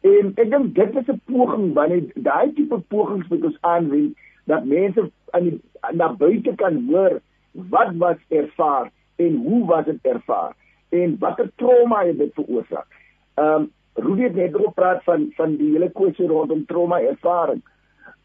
[0.00, 4.64] En ek dink dit is 'n poging wanneer daai tipe pogings wat ons aanwend dat
[4.64, 5.60] mense aan die
[5.92, 7.20] na buite kan hoor
[7.52, 10.54] wat was ervaar en hoe was dit ervaar
[10.88, 12.86] en watter trauma het dit veroorsaak.
[13.34, 17.62] Ehm um, Rudy het net gepraat van van die hele kwessie rondom trauma ervaring.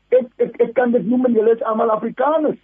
[0.10, 2.60] Ek ek ek kan dit noem en julle is almal Afrikaners.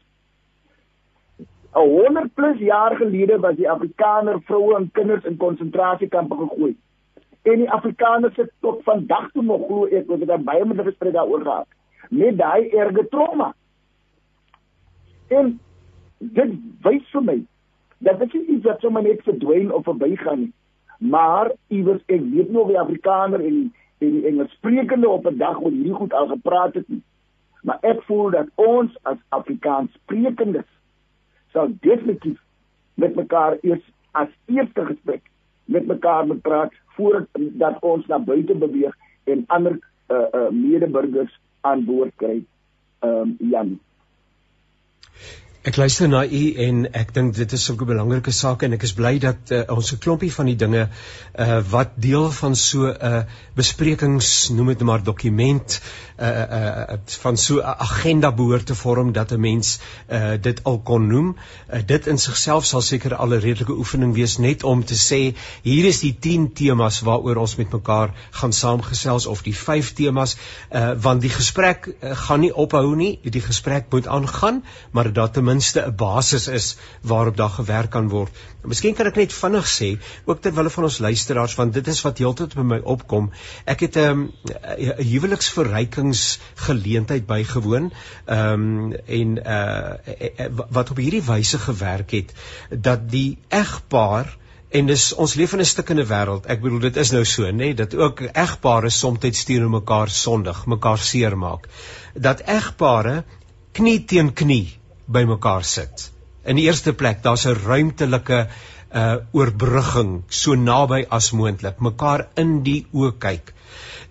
[1.77, 6.75] 100 plus jaar gelede was die Afrikaner vroue en kinders in konsentrasiekampe gegooi.
[7.41, 11.13] En die Afrikaners sit tot vandag toe nog glo ek oor dit baie mense gespreek
[11.13, 11.67] daaroor gehad.
[12.09, 13.53] Met daai erge trauma.
[15.27, 15.59] En
[16.17, 17.37] dit wys vir my
[17.97, 20.53] dat dit nie iets wat sommer net verdwyn of verbygaan nie.
[20.97, 25.61] Maar iewers ek weet nie of die Afrikaner en en die Engelssprekende op 'n dag
[25.61, 27.03] oor hierdie goed al gepraat het nie.
[27.61, 30.69] Maar ek voel dat ons as Afrikaans sprekendes
[31.51, 32.37] sal definitief
[32.93, 35.21] met mekaar eers as eerste gesprek
[35.65, 41.85] met mekaar moet praat voordat ons na buite beweeg en ander uh, uh, medeburgers aan
[41.85, 42.43] boord kry.
[42.99, 43.79] Ehm um, Jan
[45.67, 48.93] Ek luister na u en ek dink dit is sulke belangrike sake en ek is
[48.95, 52.95] bly dat uh, ons 'n klompie van die dinge uh, wat deel van so 'n
[53.03, 53.23] uh,
[53.57, 55.79] besprekings noem dit maar dokument
[56.19, 60.79] uh, uh, van so 'n agenda behoort te vorm dat 'n mens uh, dit al
[60.79, 61.35] kon noem.
[61.35, 65.35] Uh, dit in sigself sal seker al 'n redelike oefening wees net om te sê
[65.63, 70.37] hier is die 10 temas waaroor ons met mekaar gaan saamgesels of die 5 temas
[70.71, 73.19] uh, want die gesprek uh, gaan nie ophou nie.
[73.23, 78.09] Die gesprek moet aangaan, maar dat ten minste 'n basis is waarop daar gewerk kan
[78.09, 78.29] word.
[78.63, 82.17] Miskien kan ek net vinnig sê ook terwyl van ons luisteraars want dit is wat
[82.21, 83.31] heeltyd by my opkom.
[83.65, 84.31] Ek het 'n um,
[85.11, 87.93] huweliksverrykingsgeleentheid bygewoon
[88.25, 89.93] um, en uh,
[90.69, 92.33] wat op hierdie wyse gewerk het
[92.69, 94.37] dat die egpaar
[94.69, 96.45] en dis ons leef in 'n stikkende wêreld.
[96.45, 100.65] Ek bedoel dit is nou so, nê, nee, dat ook egpare soms teenoor mekaar sondig,
[100.65, 101.67] mekaar seermaak.
[102.13, 103.23] Dat egpare
[103.71, 106.09] knie teen knie by mekaar sit.
[106.47, 108.47] In die eerste plek, daar's 'n ruimtelike
[108.95, 113.53] uh oorbrugging so naby as moontlik, mekaar in die oë kyk.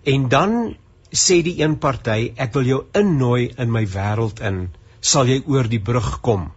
[0.05, 0.75] En dan
[1.11, 4.69] sê die een party, ek wil jou innooi in my wêreld in,
[5.01, 6.51] sal jy oor die brug kom?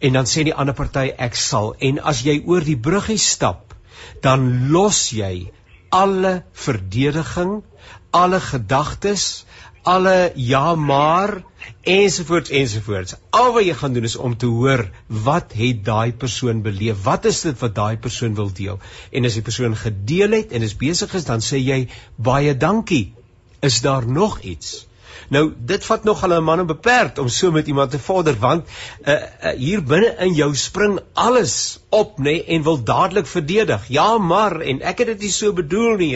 [0.00, 1.74] En dan sê die ander party, ek sal.
[1.78, 3.74] En as jy oor die bruggie stap,
[4.22, 5.52] dan los jy
[5.92, 7.62] alle verdediging,
[8.10, 9.44] alle gedagtes,
[9.82, 11.42] alle ja maar
[11.80, 13.14] ensovoorts ensovoorts.
[13.30, 17.02] Al wat jy gaan doen is om te hoor wat het daai persoon beleef?
[17.02, 18.78] Wat is dit wat daai persoon wil deel?
[19.10, 23.14] En as die persoon gedeel het en is besig is, dan sê jy baie dankie.
[23.60, 24.86] Is daar nog iets?
[25.32, 28.68] Nou dit vat nog al 'n man beperk om so met iemand te vorder want
[28.68, 33.88] uh, uh, hier binne in jou spring alles op nê nee, en wil dadelik verdedig.
[33.88, 36.12] Ja, maar en ek het dit nie so bedoel nie.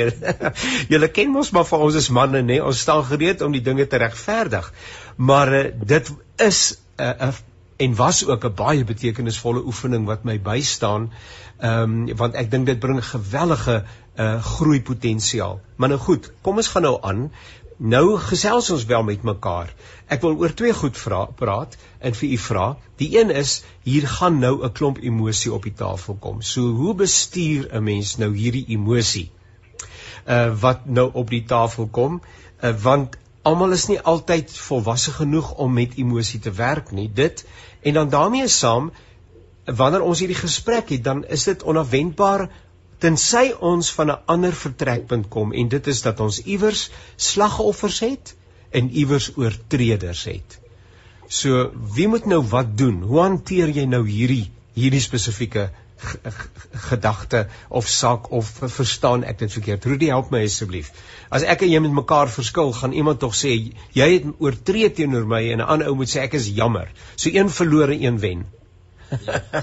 [0.92, 3.64] Julle ken mos maar vir ons as manne nê, nee, ons staan gereed om die
[3.64, 4.72] dinge te regverdig.
[5.16, 7.34] Maar uh, dit is 'n uh, uh,
[7.76, 11.12] en was ook 'n baie betekenisvolle oefening wat my bystaan.
[11.58, 13.84] Ehm um, want ek dink dit bring gewellige
[14.16, 15.60] uh groeipotensiaal.
[15.76, 17.30] Maar nou goed, kom ons gaan nou aan.
[17.76, 19.72] Nou gesels ons wel met mekaar.
[20.08, 22.66] Ek wil oor twee goed vra praat en vir u vra.
[22.96, 26.40] Die een is hier gaan nou 'n klomp emosie op die tafel kom.
[26.42, 29.30] So hoe bestuur 'n mens nou hierdie emosie?
[30.26, 32.22] Uh wat nou op die tafel kom?
[32.62, 37.10] Uh want almal is nie altyd volwasse genoeg om met emosie te werk nie.
[37.12, 37.44] Dit
[37.82, 38.92] en dan daarmee saam
[39.64, 42.48] wanneer ons hierdie gesprek het, dan is dit onverwendbaar
[43.02, 48.34] tensy ons van 'n ander vertrekpunt kom en dit is dat ons iewers slagoffers het
[48.70, 50.58] en iewers oortreders het.
[51.28, 53.02] So wie moet nou wat doen?
[53.02, 55.70] Hoe hanteer jy nou hierdie hierdie spesifieke
[56.88, 59.84] gedagte of saak of verstaan ek dit verkeerd?
[59.84, 60.92] Rudy help my asseblief.
[61.30, 63.54] As ek en jy met mekaar verskil, gaan iemand tog sê
[63.92, 66.88] jy het oortree teenoor my en 'n ander ou moet sê ek is jammer.
[67.16, 68.46] So een verloor en een wen.
[69.10, 69.60] Ja, ja.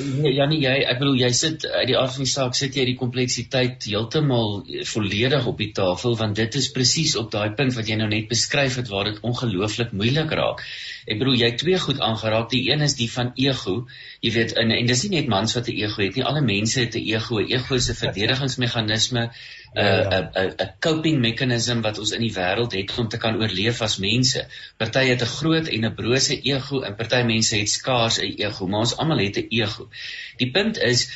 [0.00, 2.84] Nee, Janie, jy, ek bedoel jy sit uit die aard van die saak sit jy
[2.88, 7.90] die kompleksiteit heeltemal volledig op die tafel want dit is presies op daai punt wat
[7.90, 10.64] jy nou net beskryf het waar dit ongelooflik moeilik raak.
[11.10, 12.50] Ek bedoel jy twee goed aangeraak.
[12.52, 13.76] Die een is die van ego.
[14.24, 16.26] Jy weet en, en dis nie net mans wat 'n ego het nie.
[16.30, 17.40] Alle mense het 'n ego.
[17.40, 19.30] Ego is 'n verdedigingsmeganisme.
[19.76, 20.30] 'N.
[20.34, 23.98] 'n 'n coping meganisme wat ons in die wêreld het om te kan oorleef as
[24.02, 24.46] mense.
[24.76, 28.66] Party het 'n groot en 'n brose ego en party mense het skaars 'n ego,
[28.66, 29.88] maar ons almal het 'n ego.
[30.38, 31.08] Die punt is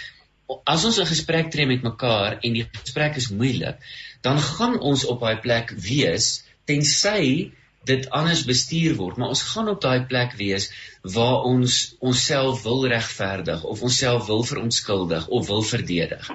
[0.65, 3.77] as ons 'n gesprek tree met mekaar en die gesprek is moeilik,
[4.21, 7.53] dan gaan ons op daai plek wees tensy
[7.89, 10.71] dit anders bestuur word, maar ons gaan op daai plek wees
[11.05, 16.31] waar ons onsself wil regverdig of onsself wil verontskuldig of wil verdedig.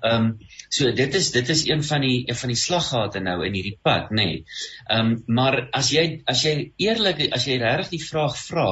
[0.00, 0.26] Ehm um,
[0.72, 3.78] so dit is dit is een van die een van die slaggate nou in hierdie
[3.82, 4.26] pad, nê.
[4.26, 4.44] Nee.
[4.86, 8.68] Ehm um, maar as jy as jy eerlik as jy regtig die vraag vra,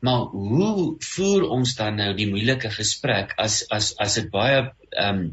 [0.00, 5.24] maar hoe voer ons dan nou die moeilike gesprek as as as dit baie ehm
[5.24, 5.28] um,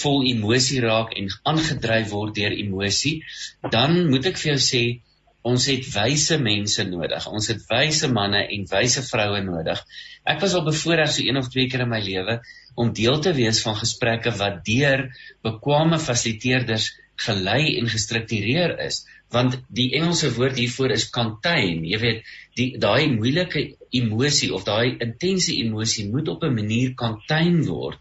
[0.00, 3.18] vol emosie raak en aangedryf word deur emosie,
[3.70, 4.84] dan moet ek vir jou sê
[5.44, 7.26] Ons het wyse mense nodig.
[7.28, 9.82] Ons het wyse manne en wyse vroue nodig.
[10.24, 12.38] Ek was al bevoorreg so een of twee keer in my lewe
[12.80, 15.08] om deel te wees van gesprekke wat deur
[15.46, 16.92] bekwame fasiliteerders
[17.24, 23.06] gelei en gestruktureer is want die Engelse woord hiervoor is contain jy weet die daai
[23.12, 23.62] moeilike
[23.94, 27.98] emosie of daai intense emosie moet op 'n manier contain word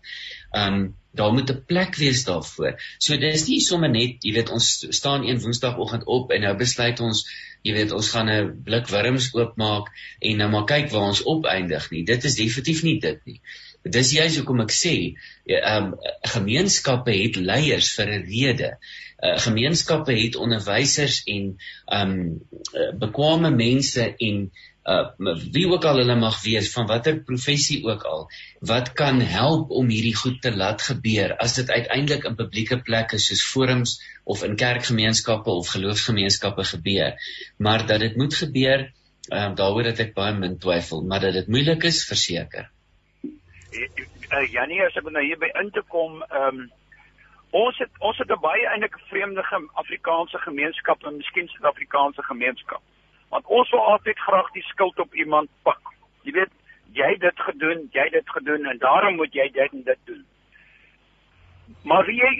[0.63, 2.79] um daar moet 'n plek wees daarvoor.
[2.97, 6.99] So dis nie sommer net, jy weet, ons staan een Woensdagoggend op en nou besluit
[6.99, 7.25] ons,
[7.61, 11.91] jy weet, ons gaan 'n blik wurms oopmaak en nou maar kyk waar ons opeindig
[11.91, 12.03] nie.
[12.03, 13.41] Dit is definitief nie dit nie.
[13.83, 18.77] Dis juist hoekom ek sê, ehm um, gemeenskappe het leiers vir 'n rede.
[19.23, 21.57] Uh, gemeenskappe het onderwysers en
[21.87, 24.51] ehm um, bekwame mense en
[24.83, 25.15] uh
[25.51, 28.25] wie ook al hulle mag wees van watter professie ook al
[28.59, 33.17] wat kan help om hierdie goed te laat gebeur as dit uiteindelik in publieke plekke
[33.17, 37.15] soos forums of in kerkgemeenskappe of geloofsgemeenskappe gebeur.
[37.57, 38.91] Maar dat dit moet gebeur
[39.31, 42.69] um, daaroor het ek baie min twyfel maar dat dit moeilik is verseker.
[43.73, 46.65] Uh, Janie as ek nou hier by in te kom um,
[47.55, 52.83] ons het ons het 'n baie eintlik vreemde Afrikaanse gemeenskap en miskien Suid-Afrikaanse gemeenskap
[53.33, 55.81] want ons wil altyd graag die skuld op iemand pak.
[56.21, 56.53] Jy weet,
[56.93, 60.01] jy het dit gedoen, jy het dit gedoen en daarom moet jy dit en dit
[60.09, 60.25] doen.
[61.89, 62.33] Maar jy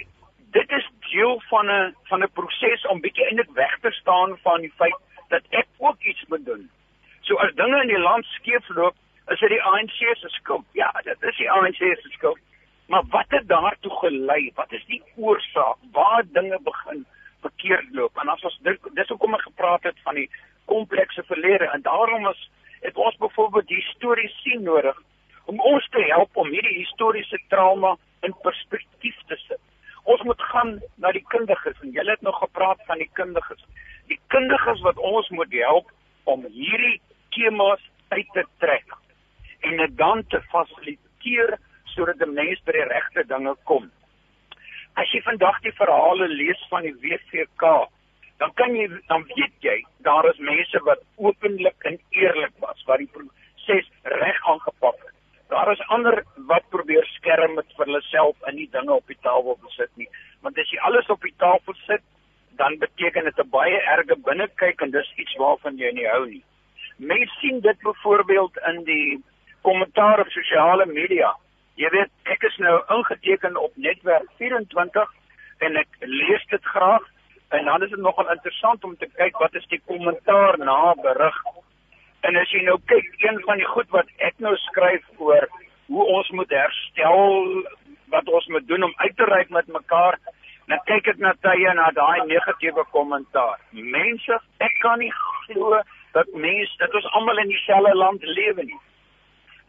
[0.54, 4.62] dit is deel van 'n van 'n proses om bietjie eintlik weg te staan van
[4.62, 6.70] die feit dat ek ook iets moet doen.
[7.22, 8.96] So as dinge in die land skeefloop,
[9.28, 10.66] is dit die ANC se skuld.
[10.72, 12.40] Ja, dit is die ANC se skuld.
[12.88, 14.52] Maar wat het daartoe gelei?
[14.56, 15.78] Wat is die oorsaak?
[15.92, 17.06] Waar dinge begin
[17.42, 18.18] verkeerd loop?
[18.18, 18.60] En as ons
[18.94, 20.30] dis hoekom ek gepraat het van die
[20.66, 22.50] komplekse verlede en daarom is
[22.84, 24.98] het ons byvoorbeeld die storie sien nodig
[25.46, 29.60] om ons te help om hierdie historiese trauma in perspektief te sit.
[30.04, 33.64] Ons moet gaan na die kundiges en julle het nog gepraat van die kundiges.
[34.12, 35.92] Die kundiges wat ons moet help
[36.24, 37.00] om hierdie
[37.36, 38.96] temas uit te trek
[39.64, 41.58] en dit dan te fasiliteer
[41.94, 43.90] sodat die mens by die regte dinge kom.
[45.00, 47.72] As jy vandag die verhale lees van die WVK
[48.40, 49.78] dan kan jy dan weet jy
[50.08, 55.12] daar is mense wat openlik en eerlik was wat die proses reg aangepak het.
[55.54, 59.20] Daar is ander wat probeer skerm met vir hulle self en nie dinge op die
[59.22, 60.10] tafel besit nie.
[60.42, 62.04] Want as jy alles op die tafel sit,
[62.58, 66.44] dan beteken dit 'n baie erge binnekyk en dis iets waarvan jy nie hou nie.
[66.98, 69.24] Mense sien dit byvoorbeeld in die
[69.62, 71.36] kommentaar op sosiale media.
[71.76, 75.14] Jy weet, ek is nou ingeteken op netwerk 24
[75.60, 77.13] en ek lees dit graag
[77.54, 81.40] en dan is dit nogal interessant om te kyk wat is die kommentaar na berig.
[82.28, 85.50] En as jy nou kyk, een van die goed wat ek nou skryf oor
[85.88, 87.28] hoe ons moet herstel
[88.14, 90.18] wat ons moet doen om uit te reik met mekaar
[90.72, 93.60] dan kyk ek na tye na daai negatiewe kommentaar.
[93.72, 95.82] Mense, ek kan nie glo
[96.16, 98.80] dat mense dat ons almal in dieselfde land lewe nie.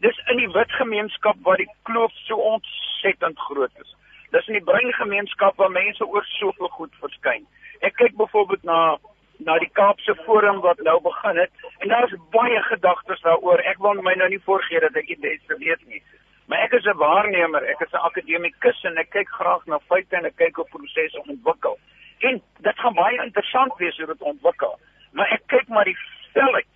[0.05, 3.91] Dis in die wit gemeenskap waar die kloof so ontsettend groot is.
[4.31, 7.45] Dis in die bruin gemeenskap waar mense oor soveel goed verskyn.
[7.79, 8.97] Ek kyk byvoorbeeld na
[9.43, 11.51] na die Kaapse forum wat nou begin het
[11.83, 13.59] en daar's baie gedagtes daaroor.
[13.67, 16.01] Ek wil my nou nie voorgee dat ek dit beste weet nie.
[16.47, 20.15] Maar ek is 'n waarnemer, ek is 'n akademikus en ek kyk graag na feite
[20.15, 21.79] en ek kyk hoe prosesse ontwikkel.
[22.19, 24.79] En dit gaan baie interessant wees hoe dit ontwikkel.
[25.11, 25.97] Maar ek kyk maar die
[26.29, 26.67] stelling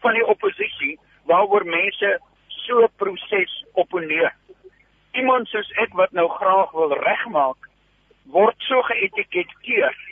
[0.00, 2.18] van die oppositie waaroor mense
[2.48, 4.32] so 'n proses opponeer.
[5.12, 7.68] Iemand soos ek wat nou graag wil regmaak,
[8.24, 10.11] word so geetiketeer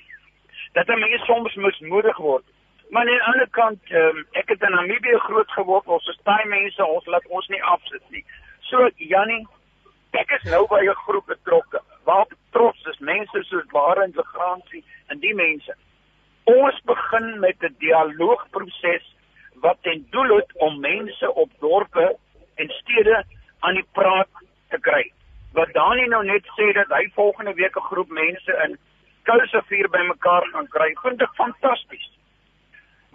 [0.72, 2.44] dat 'n mens soms mismoedig word.
[2.90, 6.46] Maar aan die ander kant, um, ek het in Namibië groot geword, ons is baie
[6.46, 8.24] mense, ons laat ons nie afsit nie.
[8.60, 9.46] So Jannie,
[10.10, 11.80] ek is nou by 'n groep betrokke.
[12.04, 15.74] Waar trots is mense soos Barend Legrandsie en die mense.
[16.44, 19.14] Ons begin met 'n dialoogproses
[19.54, 22.16] wat ten doel het om mense op dorpe
[22.54, 23.24] en stede
[23.60, 24.28] aan die praat
[24.68, 25.12] te kry.
[25.52, 28.78] Wat Dani nou net sê dat hy volgende week 'n groep mense in
[29.22, 32.08] Kuilsevier bymekaar gaan kry, vind ek fantasties.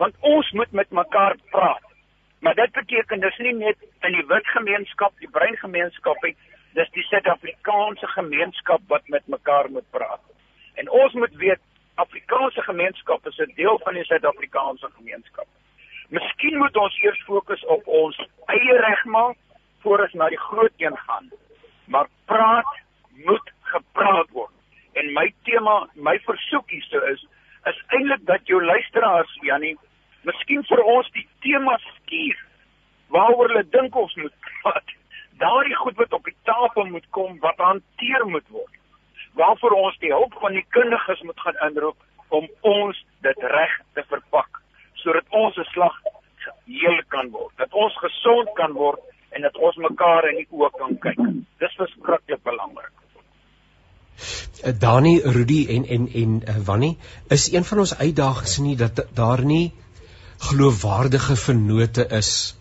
[0.01, 1.83] Want ons moet met mekaar praat.
[2.39, 6.35] Maar dit beteken dis nie net in die wit gemeenskap, die bruin gemeenskap nie,
[6.75, 10.21] dis die Suid-Afrikaanse gemeenskap wat met mekaar moet praat.
[10.75, 11.61] En ons moet weet
[11.95, 15.47] Afrikaanse gemeenskap is 'n deel van die Suid-Afrikaanse gemeenskap.
[16.09, 19.37] Miskien moet ons eers fokus op ons eie regmaak
[19.81, 21.31] voor ons na die groot een gaan.
[21.85, 22.73] Maar praat
[23.25, 24.54] moet gepraat word.
[24.95, 27.25] En my tema, my versoek hierso is
[27.65, 29.73] is eintlik dat jou luisteraars Jannie
[30.27, 32.41] miskien vir ons die tema skuur
[33.15, 34.93] waaroor hulle dink ons moet praat.
[35.41, 38.75] Daardie goed wat op die tafel moet kom wat hanteer moet word.
[39.39, 41.97] Waarvoor ons die hulp van die kundiges moet gaan inroep
[42.39, 44.61] om ons dit reg te verpak
[45.01, 45.97] sodat ons 'n slag
[46.65, 47.53] heel kan word.
[47.57, 51.19] Dat ons gesond kan word en dat ons mekaar in die oë kan kyk.
[51.59, 53.04] Dis verskriklik belangrik.
[54.61, 56.97] Eh, Dani, Rudy en en en uh, Wannie,
[57.27, 59.73] is een van ons uitdagings nie dat daar nie
[60.37, 62.55] geloofwaardige vennote is.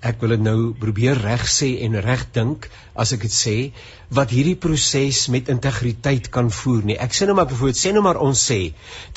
[0.00, 3.56] Ek wil dit nou probeer reg sê en reg dink as ek dit sê
[4.18, 6.96] wat hierdie proses met integriteit kan voer nie.
[6.96, 8.60] Ek sê nou maar byvoorbeeld sê nou maar ons sê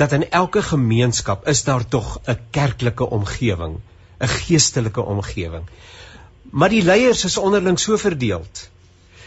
[0.01, 3.79] dat in elke gemeenskap is daar tog 'n kerklike omgewing,
[4.19, 5.69] 'n geestelike omgewing.
[6.51, 8.69] Maar die leiers is onderling so verdeeld.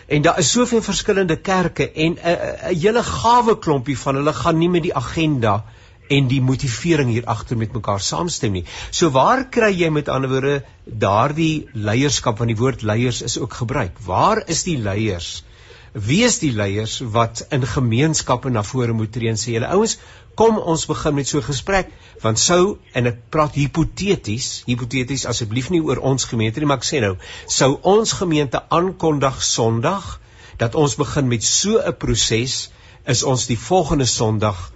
[0.07, 2.37] En daar is soveel verskillende kerke en 'n
[2.71, 5.65] 'n hele gawe klompie van hulle gaan nie met die agenda
[6.09, 8.65] en die motivering hier agter met mekaar saamstem nie.
[8.91, 13.53] So waar kry jy met ander woorde daardie leierskap want die woord leiers is ook
[13.53, 13.99] gebruik.
[13.99, 15.43] Waar is die leiers?
[15.43, 15.56] Wie
[15.97, 19.97] is die leiers wat in gemeenskappe na vore moet tree en sê julle ouens,
[20.37, 21.91] kom ons begin met so 'n gesprek
[22.23, 26.85] want sou en ek praat hipoteties, hipoteties asseblief nie oor ons gemeente nie, maar ek
[26.85, 27.17] sê nou,
[27.47, 30.21] sou ons gemeente aankondig Sondag
[30.59, 32.71] dat ons begin met so 'n proses,
[33.07, 34.73] is ons die volgende Sondag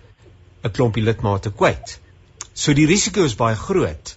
[0.65, 1.99] 'n klompie lidmate kwyt.
[2.55, 4.17] So die risiko is baie groot.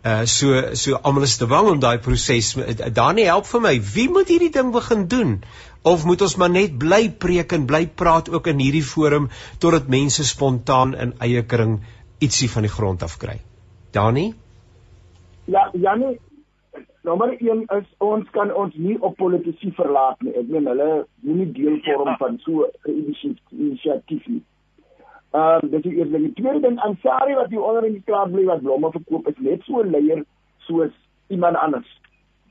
[0.00, 2.54] Uh so so almal is te bang om daai proses
[2.98, 3.74] daar nie help vir my.
[3.94, 5.34] Wie moet hierdie ding begin doen?
[5.82, 9.28] Of moet ons maar net bly preek en bly praat ook in hierdie forum
[9.58, 11.80] totdat mense spontaan in eie kring
[12.20, 13.40] ietsie van die grond af kry?
[13.92, 14.32] Dani?
[15.44, 16.18] Ja, Janie,
[17.02, 20.32] nommer 1 is ons kan ons nie op politici verlaat nie.
[20.32, 20.90] Ek meen hulle
[21.26, 22.16] moenie deel vorm ja.
[22.20, 23.14] van so 'n
[23.52, 24.42] inisiatief nie.
[25.30, 26.24] Ehm uh, dis die eerste ding.
[26.34, 29.38] Die tweede ding, Ansari wat hier onder in die straat bly wat blomme verkoop is
[29.38, 30.24] net so 'n leier
[30.66, 30.94] soos
[31.28, 32.00] iemand anders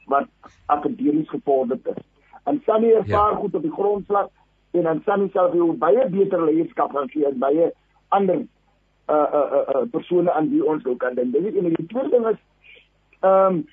[0.06, 0.28] wat
[0.66, 2.04] akademies gevorderd is.
[2.44, 3.36] En Sunny ervaar ja.
[3.36, 4.30] goed op die grondslag
[4.72, 7.72] en dan Sunny self hoe baie beter leierskap gaan gee as baie
[8.08, 8.40] ander
[9.10, 11.32] uh uh uh, uh persone aan wie ons ook kan dink.
[11.34, 12.42] Dis en die tweede ding is
[13.20, 13.68] ehm um,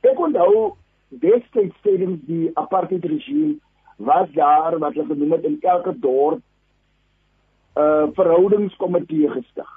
[0.00, 0.74] ek onthou
[1.08, 3.54] destyds tydens die apartheid regime
[3.96, 6.42] was daar wat hulle genoem het in elke dorp
[7.76, 9.70] uh verhoudingskomitee gestig.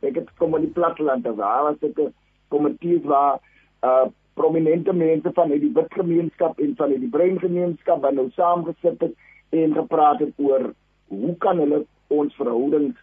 [0.00, 2.14] Ek het kom op die platteland af, daar was ek 'n
[2.48, 3.40] komitee waar
[3.82, 9.00] uh prominente mense van die wit gemeenskap en van die bruin gemeenskap wat nou saamgesit
[9.00, 9.14] het
[9.50, 10.72] en gepraat het oor
[11.08, 12.96] hoe kan hulle ons verhoudings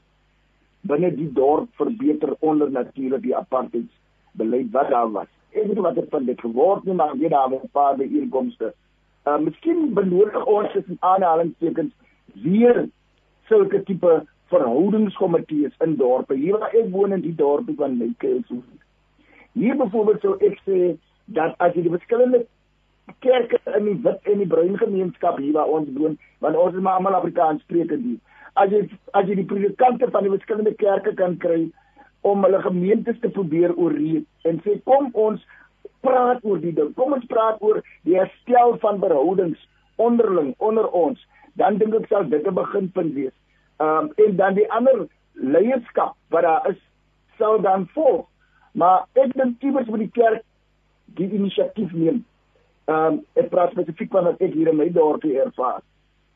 [0.81, 3.89] binne die dorp verbeter onder natuurlik die apartheid
[4.31, 5.29] beleid wat daar was.
[5.55, 8.73] Ek weet wat het van dit geword nie, maar weet daar was 'n paar byeenkomste.
[9.27, 11.93] Uh miskien benodig ons is in aanhalingstekens
[12.33, 12.89] weer
[13.49, 14.23] sulke tipe
[14.53, 16.35] verhoudingskomitees in dorpe.
[16.37, 18.63] Hier waar ek woon in die dorp van Leykeelsoen.
[19.55, 20.95] Hier byvoorbeeld sou ek sê
[21.37, 22.43] dat as jy die verskillende
[23.23, 26.83] kerke in die wit en die bruin gemeenskap hier waar ons woon, want ons is
[26.83, 28.19] maar almal Afrikaans sprekend.
[28.55, 28.85] As jy
[29.17, 31.65] as jy die predikante van die verskillende kerke kan kry
[32.25, 35.41] om hulle gemeentes te probeer oorreed en sê kom ons
[36.05, 36.91] praat oor die ding.
[36.97, 39.61] Kom ons praat oor die herstel van verhoudings
[40.01, 41.21] onderling onder ons.
[41.59, 43.35] Dan dink ek sal dit 'n beginpunt wees.
[43.79, 46.81] Ehm um, en dan die ander leierskap wat daar is
[47.37, 48.27] sal dan volg.
[48.71, 50.43] Maar ek dink iewers moet die kerk
[51.05, 52.25] die inisiatief neem
[52.85, 55.81] ehm um, ek praat spesifiek van wat ek hier in my dorpie ervaar.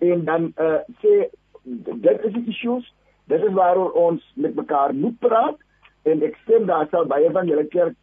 [0.01, 1.29] En dan eh uh, sê
[1.63, 2.85] dit is die issues,
[3.29, 5.57] dit is waaroor ons met mekaar moet praat
[6.09, 7.95] en ek stem daar sal baie van julle kerk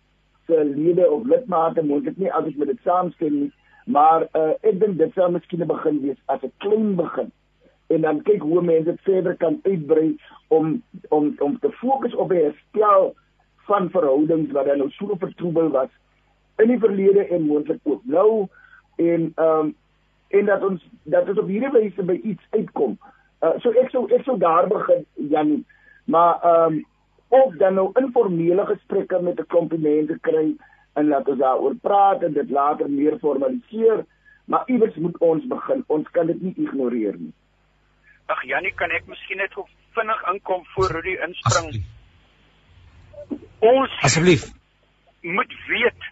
[0.46, 3.52] se lede of lidmate moontlik nie altyd met dit saamstem nie,
[3.86, 7.30] maar uh, ek dink dit sou miskien 'n begin wees as 'n klein begin
[7.94, 10.16] en dan kyk hoe mense dit verder kan uitbrei
[10.48, 13.14] om om om te fokus op 'n herstel
[13.68, 15.92] van verhoudings wat dan nou so vertroebel was
[16.56, 18.46] in die verlede en moontlik ook nou
[18.96, 19.74] en ehm um,
[20.28, 22.98] en dat ons dat ons op hierdie wyse by iets uitkom.
[23.44, 25.64] Uh, so ek sou ek sou daar begin Janie.
[26.04, 26.84] Maar ehm um,
[27.28, 30.56] ook dan nou informele gesprekke met 'n klompie mense kry
[30.96, 34.04] en laat ons daaroor praat en dit later meer formaliseer.
[34.46, 35.82] Maar iewers moet ons begin.
[35.86, 37.32] Ons kan dit nie ignoreer nie.
[38.32, 39.66] Ag Janie, kan ek miskien net gou
[39.98, 41.82] vinnig inkom voor Rudy inspring?
[43.66, 44.46] Ons asseblief
[45.26, 46.10] moet weet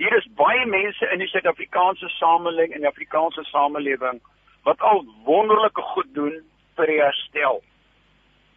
[0.00, 4.18] hier is baie mense in die Suid-Afrikaanse samelewing en die Afrikaanse samelewing
[4.66, 6.40] wat al wonderlike goed doen
[6.78, 7.60] vir die herstel.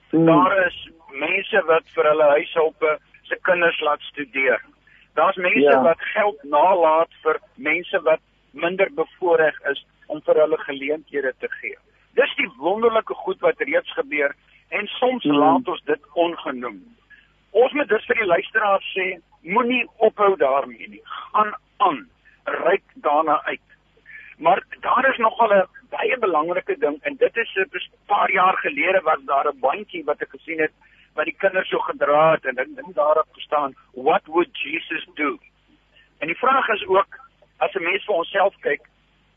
[0.10, 0.26] Hmm.
[0.26, 0.78] Daar is
[1.14, 2.96] mense wat vir hulle huishulpe
[3.30, 4.64] se kinders laat studeer.
[5.18, 5.82] Daar's mense ja.
[5.82, 8.20] wat geld nalat vir mense wat
[8.52, 9.80] minder bevoordeel is
[10.14, 11.78] om vir hulle geleenthede te gee.
[12.20, 14.36] Dis die wonderlike goed wat reeds gebeur
[14.70, 15.40] en soms hmm.
[15.42, 16.78] laat ons dit ongenoem.
[17.52, 19.08] Ons moet dus vir die luisteraars sê,
[19.42, 21.02] moenie ophou daarmee nie.
[21.16, 22.04] Gaan aan.
[22.62, 23.66] Ryk daarna uit.
[24.38, 29.02] Maar daar is nogal 'n baie belangrike ding en dit is 'n paar jaar gelede
[29.02, 30.74] was daar 'n bandjie wat ek gesien het
[31.18, 35.38] wat die kinders so gedra het en ek dink daarop gestaan what would Jesus do?
[36.22, 37.20] En die vraag is ook
[37.58, 38.82] as 'n mens vir onsself kyk,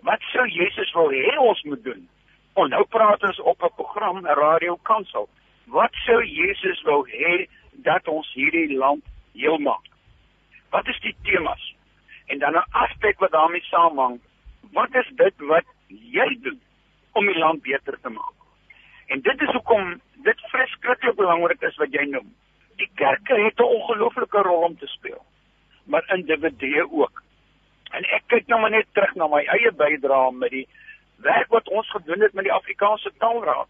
[0.03, 2.09] wat sou Jesus wil hê ons moet doen?
[2.55, 5.29] En nou praat ons op 'n program, 'n radio kansel.
[5.67, 9.87] Wat sou Jesus wou hê dat ons hierdie land heel maak?
[10.71, 11.75] Wat is die temas?
[12.27, 14.21] En dan 'n aspek wat daarmee saamhang,
[14.73, 16.61] wat is dit wat jy doen
[17.13, 18.40] om die land beter te maak?
[19.11, 22.29] En dit is hoekom dit verskriklik belangrik is wat jy noem.
[22.79, 25.25] Die kerke het 'n ongelooflike rol om te speel,
[25.85, 27.23] maar individue ook.
[27.91, 30.69] En ek kyk nou maar net terug na my eie bydrae met die
[31.17, 33.69] werk wat ons gedoen het met die Afrikaanse Taalraad.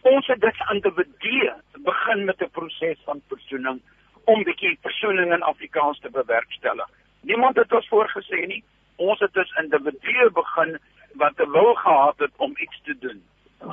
[0.00, 3.80] Ons het dit individue begin met 'n proses van versoening
[4.24, 6.88] om bietjie versoening in Afrikaans te bewerkstellig.
[7.20, 8.64] Niemand het ons voorgesê nie.
[8.96, 10.78] Ons het as individue begin
[11.14, 13.22] wat 'n wil gehad het om iets te doen.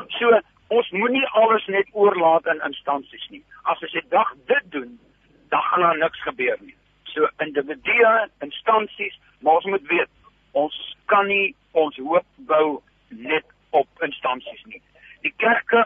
[0.07, 3.43] So ons moenie alles net oorlaat aan in instansies nie.
[3.63, 4.99] As ons 'n dag dit doen,
[5.49, 6.76] dan gaan daar niks gebeur nie.
[7.03, 10.09] So individue, instansies, maar ons moet weet,
[10.51, 14.82] ons kan nie ons hoop bou net op instansies nie.
[15.22, 15.86] Die kerke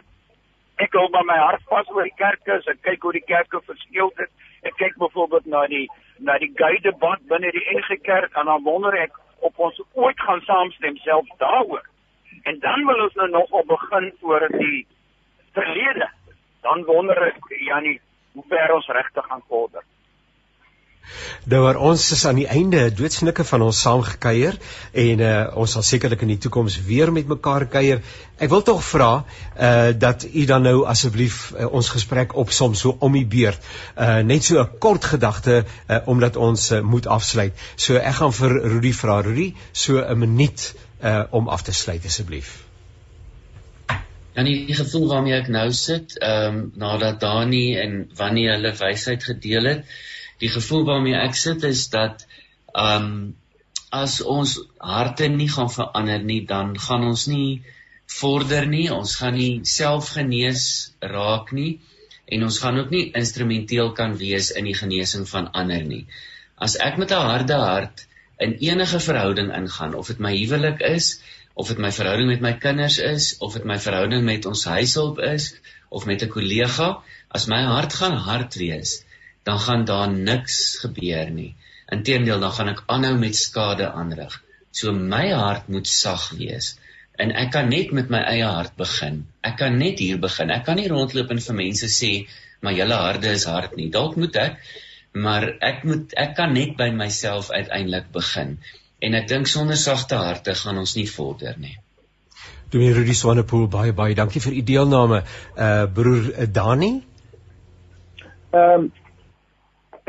[0.81, 3.61] ek hou by my hart vas oor die kerke, as ek kyk hoe die kerke
[3.67, 4.29] verskeel het.
[4.63, 5.87] Ek kyk byvoorbeeld na die
[6.21, 10.19] na die gay debat binne die NG Kerk en dan wonder ek of ons ooit
[10.21, 11.85] gaan saamstem self daaroor.
[12.43, 14.87] En dan wil ons nou nog op begin oor die
[15.53, 16.09] verlede.
[16.61, 17.99] Dan wonder ek Jannie,
[18.31, 19.83] hoe ver ons regtig gaan vorder.
[21.51, 24.57] Nou maar ons is aan die einde doodsnikke van ons saamgekuier
[25.03, 25.31] en uh,
[25.63, 28.03] ons sal sekerlik in die toekoms weer met mekaar kuier.
[28.37, 32.95] Ek wil tog vra uh, dat u dan nou asseblief uh, ons gesprek opsom so
[32.99, 33.65] om die beurt.
[33.97, 37.57] Uh, net so 'n kort gedagte uh, omdat ons uh, moet afsluit.
[37.75, 39.21] So ek gaan vir Rudy vra.
[39.25, 40.71] Rudy, so 'n minuut
[41.03, 42.63] uh, om af te sluit asseblief.
[44.33, 49.23] En die gevoel waarmee ek nou sit, ehm um, nadat Dani en Wannie hulle wysheid
[49.23, 49.85] gedeel het,
[50.39, 52.25] die gevoel waarmee ek sit is dat
[52.73, 53.35] um
[53.91, 57.61] as ons harte nie gaan verander nie, dan gaan ons nie
[58.07, 60.63] vorder nie, ons gaan nie self genees
[61.13, 61.81] raak nie
[62.31, 66.05] en ons gaan ook nie instrumenteel kan wees in die genesing van ander nie.
[66.55, 68.07] As ek met 'n harde hart
[68.41, 71.15] in enige verhouding ingaan, of dit my huwelik is
[71.53, 75.19] of dit my verhouding met my kinders is, of dit my verhouding met ons huishulp
[75.27, 75.51] is
[75.89, 76.89] of met 'n kollega,
[77.29, 79.03] as my hart gaan hard wees,
[79.43, 81.55] dan gaan daar niks gebeur nie.
[81.91, 84.41] Inteendeel, dan gaan ek aanhou met skade aanrig.
[84.71, 86.77] So my hart moet sag wees
[87.19, 89.25] en ek kan net met my eie hart begin.
[89.43, 90.49] Ek kan net hier begin.
[90.49, 92.27] Ek kan nie rondloop en vir mense sê
[92.61, 93.89] maar julle harte is hard nie.
[93.89, 94.57] Dalk moet ek,
[95.13, 98.57] maar ek moet ek kan net by myself uiteindelik begin.
[99.01, 101.77] En ek dink sonder sagte harte gaan ons nie vorder nie.
[102.71, 105.23] Dominee Rudy Swanepoel, baie baie dankie vir u deelname.
[105.57, 106.93] Uh broer uh, Dani.
[108.51, 108.91] Ehm um,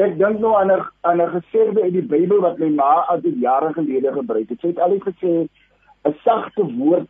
[0.03, 3.41] ek dink nou aan 'n aan 'n gesegde uit die Bybel wat my ma altyd
[3.41, 4.61] jare gelede gebruik het.
[4.61, 5.33] Sy het altyd gesê
[6.09, 7.09] 'n sagte woord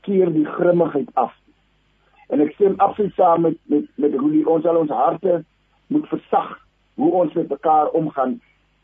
[0.00, 1.34] keer die grimmigheid af.
[2.28, 5.44] En ek stem absoluut saam met met met Rudy, ons al ons harte
[5.86, 6.61] moet versag
[6.94, 8.40] hoe ons met mekaar omgaan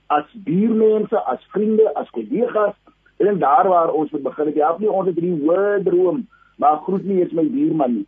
[0.08, 2.74] as buurmense, as vriende, as kollegas
[3.16, 4.52] en daar waar ons moet begin.
[4.52, 6.22] Ek help nie ons het hierdie hoë droom,
[6.56, 8.06] maar groet nie eens my buurman nie.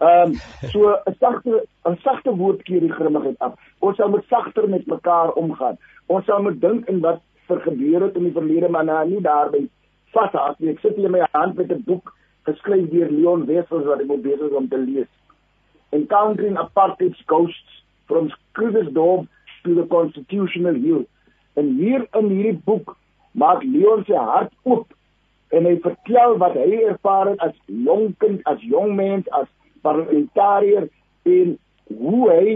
[0.00, 0.36] Ehm um,
[0.72, 3.58] so 'n sagte 'n sagte woord keer die grimmigheid af.
[3.80, 5.76] Ons sal met sagter met mekaar omgaan.
[6.06, 9.20] Ons sal moet dink in wat vir gebeure het in die verlede, maar nou nie
[9.20, 9.68] daarby
[10.12, 10.70] vashou nie.
[10.70, 14.06] Ek sit hier met my hand met 'n boek geskryf deur Leon Wessels wat ek
[14.06, 15.10] moet besig om te lees.
[15.90, 17.79] Encountering Apartheid's Ghosts
[18.10, 19.28] from Krugersdorp
[19.64, 21.04] to the constitutional hill.
[21.54, 22.96] En hier in hierdie boek
[23.42, 24.90] maak Leon sy hart oop
[25.54, 29.48] en hy vertel wat hy ervaar het as jong kind, as jong mens, as
[29.86, 30.86] parlementariër
[31.30, 31.56] en
[32.00, 32.54] hoe hy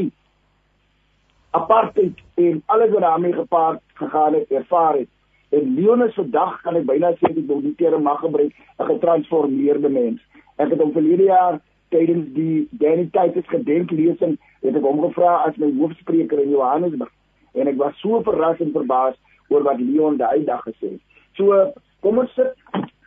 [1.54, 5.10] apartheid en alles wat daarmee gepaard gegaan het ervaar het.
[5.54, 10.20] En Leon is vandag kan ek byna sê die boniteer mag gebruik 'n getransformeerde mens.
[10.58, 11.60] Ek het hom verlede jaar
[11.94, 17.12] tydens die Danny Titus gedenklesing het ek hom gevra as my hoofspreker in Johannesburg
[17.54, 19.16] en ek was so verras en verbaas
[19.52, 21.02] oor wat Leon daai dag gesê het.
[21.38, 21.72] So
[22.04, 22.54] kom ons sit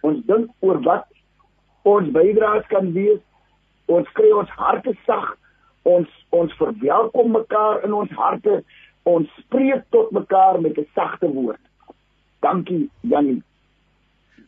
[0.06, 1.08] ons dink oor wat
[1.88, 3.20] ons bydraes kan wees.
[3.88, 5.34] Ons kry ons harte sag.
[5.88, 8.62] Ons ons verwelkom mekaar in ons harte.
[9.08, 11.64] Ons spreek tot mekaar met 'n sagte woord.
[12.42, 13.42] Dankie Janie.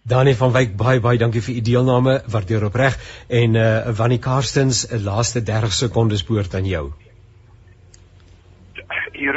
[0.10, 2.95] Danie van Wyk baie baie dankie vir u deelname, waardeer opreg
[3.39, 6.86] en uh Wannie Karstens 'n laaste 30 sekondes woord aan jou.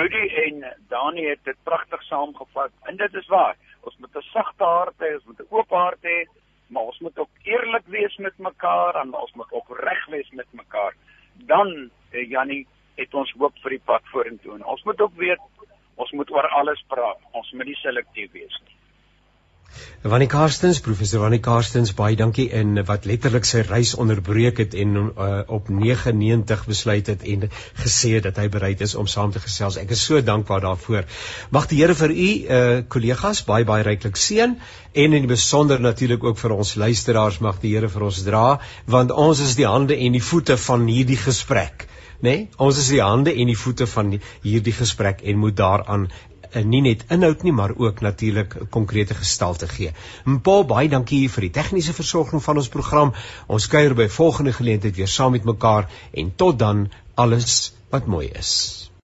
[0.00, 3.56] Rudy en Dani het dit pragtig saamgevat en dit is waar.
[3.80, 6.18] Ons moet 'n sagte hart hê, ons moet 'n oop hart hê,
[6.66, 10.48] maar ons moet ook eerlik wees met mekaar en ons moet ook reg wees met
[10.50, 10.94] mekaar.
[11.36, 14.64] Dan eh, Jannie het ons hoop vir die pad vorentoe.
[14.64, 15.40] Ons moet ook weet
[15.94, 17.20] ons moet oor alles praat.
[17.30, 18.76] Ons moet nie selektief wees nie.
[20.02, 24.96] Wannie Karstens, professor Wannie Karstens, baie dankie en wat letterlik sy reis onderbreek het en
[24.98, 27.44] uh, op 99 besluit het en
[27.84, 29.78] gesê dat hy bereid is om saam te gesels.
[29.78, 31.06] Ek is so dankbaar daarvoor.
[31.54, 34.58] Mag die Here vir u uh, kollegas baie baie ryklik seën
[35.04, 38.58] en in besonder natuurlik ook vir ons luisteraars mag die Here vir ons dra
[38.90, 41.86] want ons is die hande en die voete van hierdie gesprek.
[42.22, 44.12] Nee, ons is die hande en die voete van
[44.42, 46.10] hierdie gesprek en moet daaraan
[46.64, 49.92] nie net inhoud nie, maar ook natuurlik konkrete gestalte gee.
[50.42, 53.14] Paul, baie dankie vir die tegniese versorging van ons program.
[53.46, 58.28] Ons kuier by volgende geleentheid weer saam met mekaar en tot dan alles wat mooi
[58.28, 58.81] is.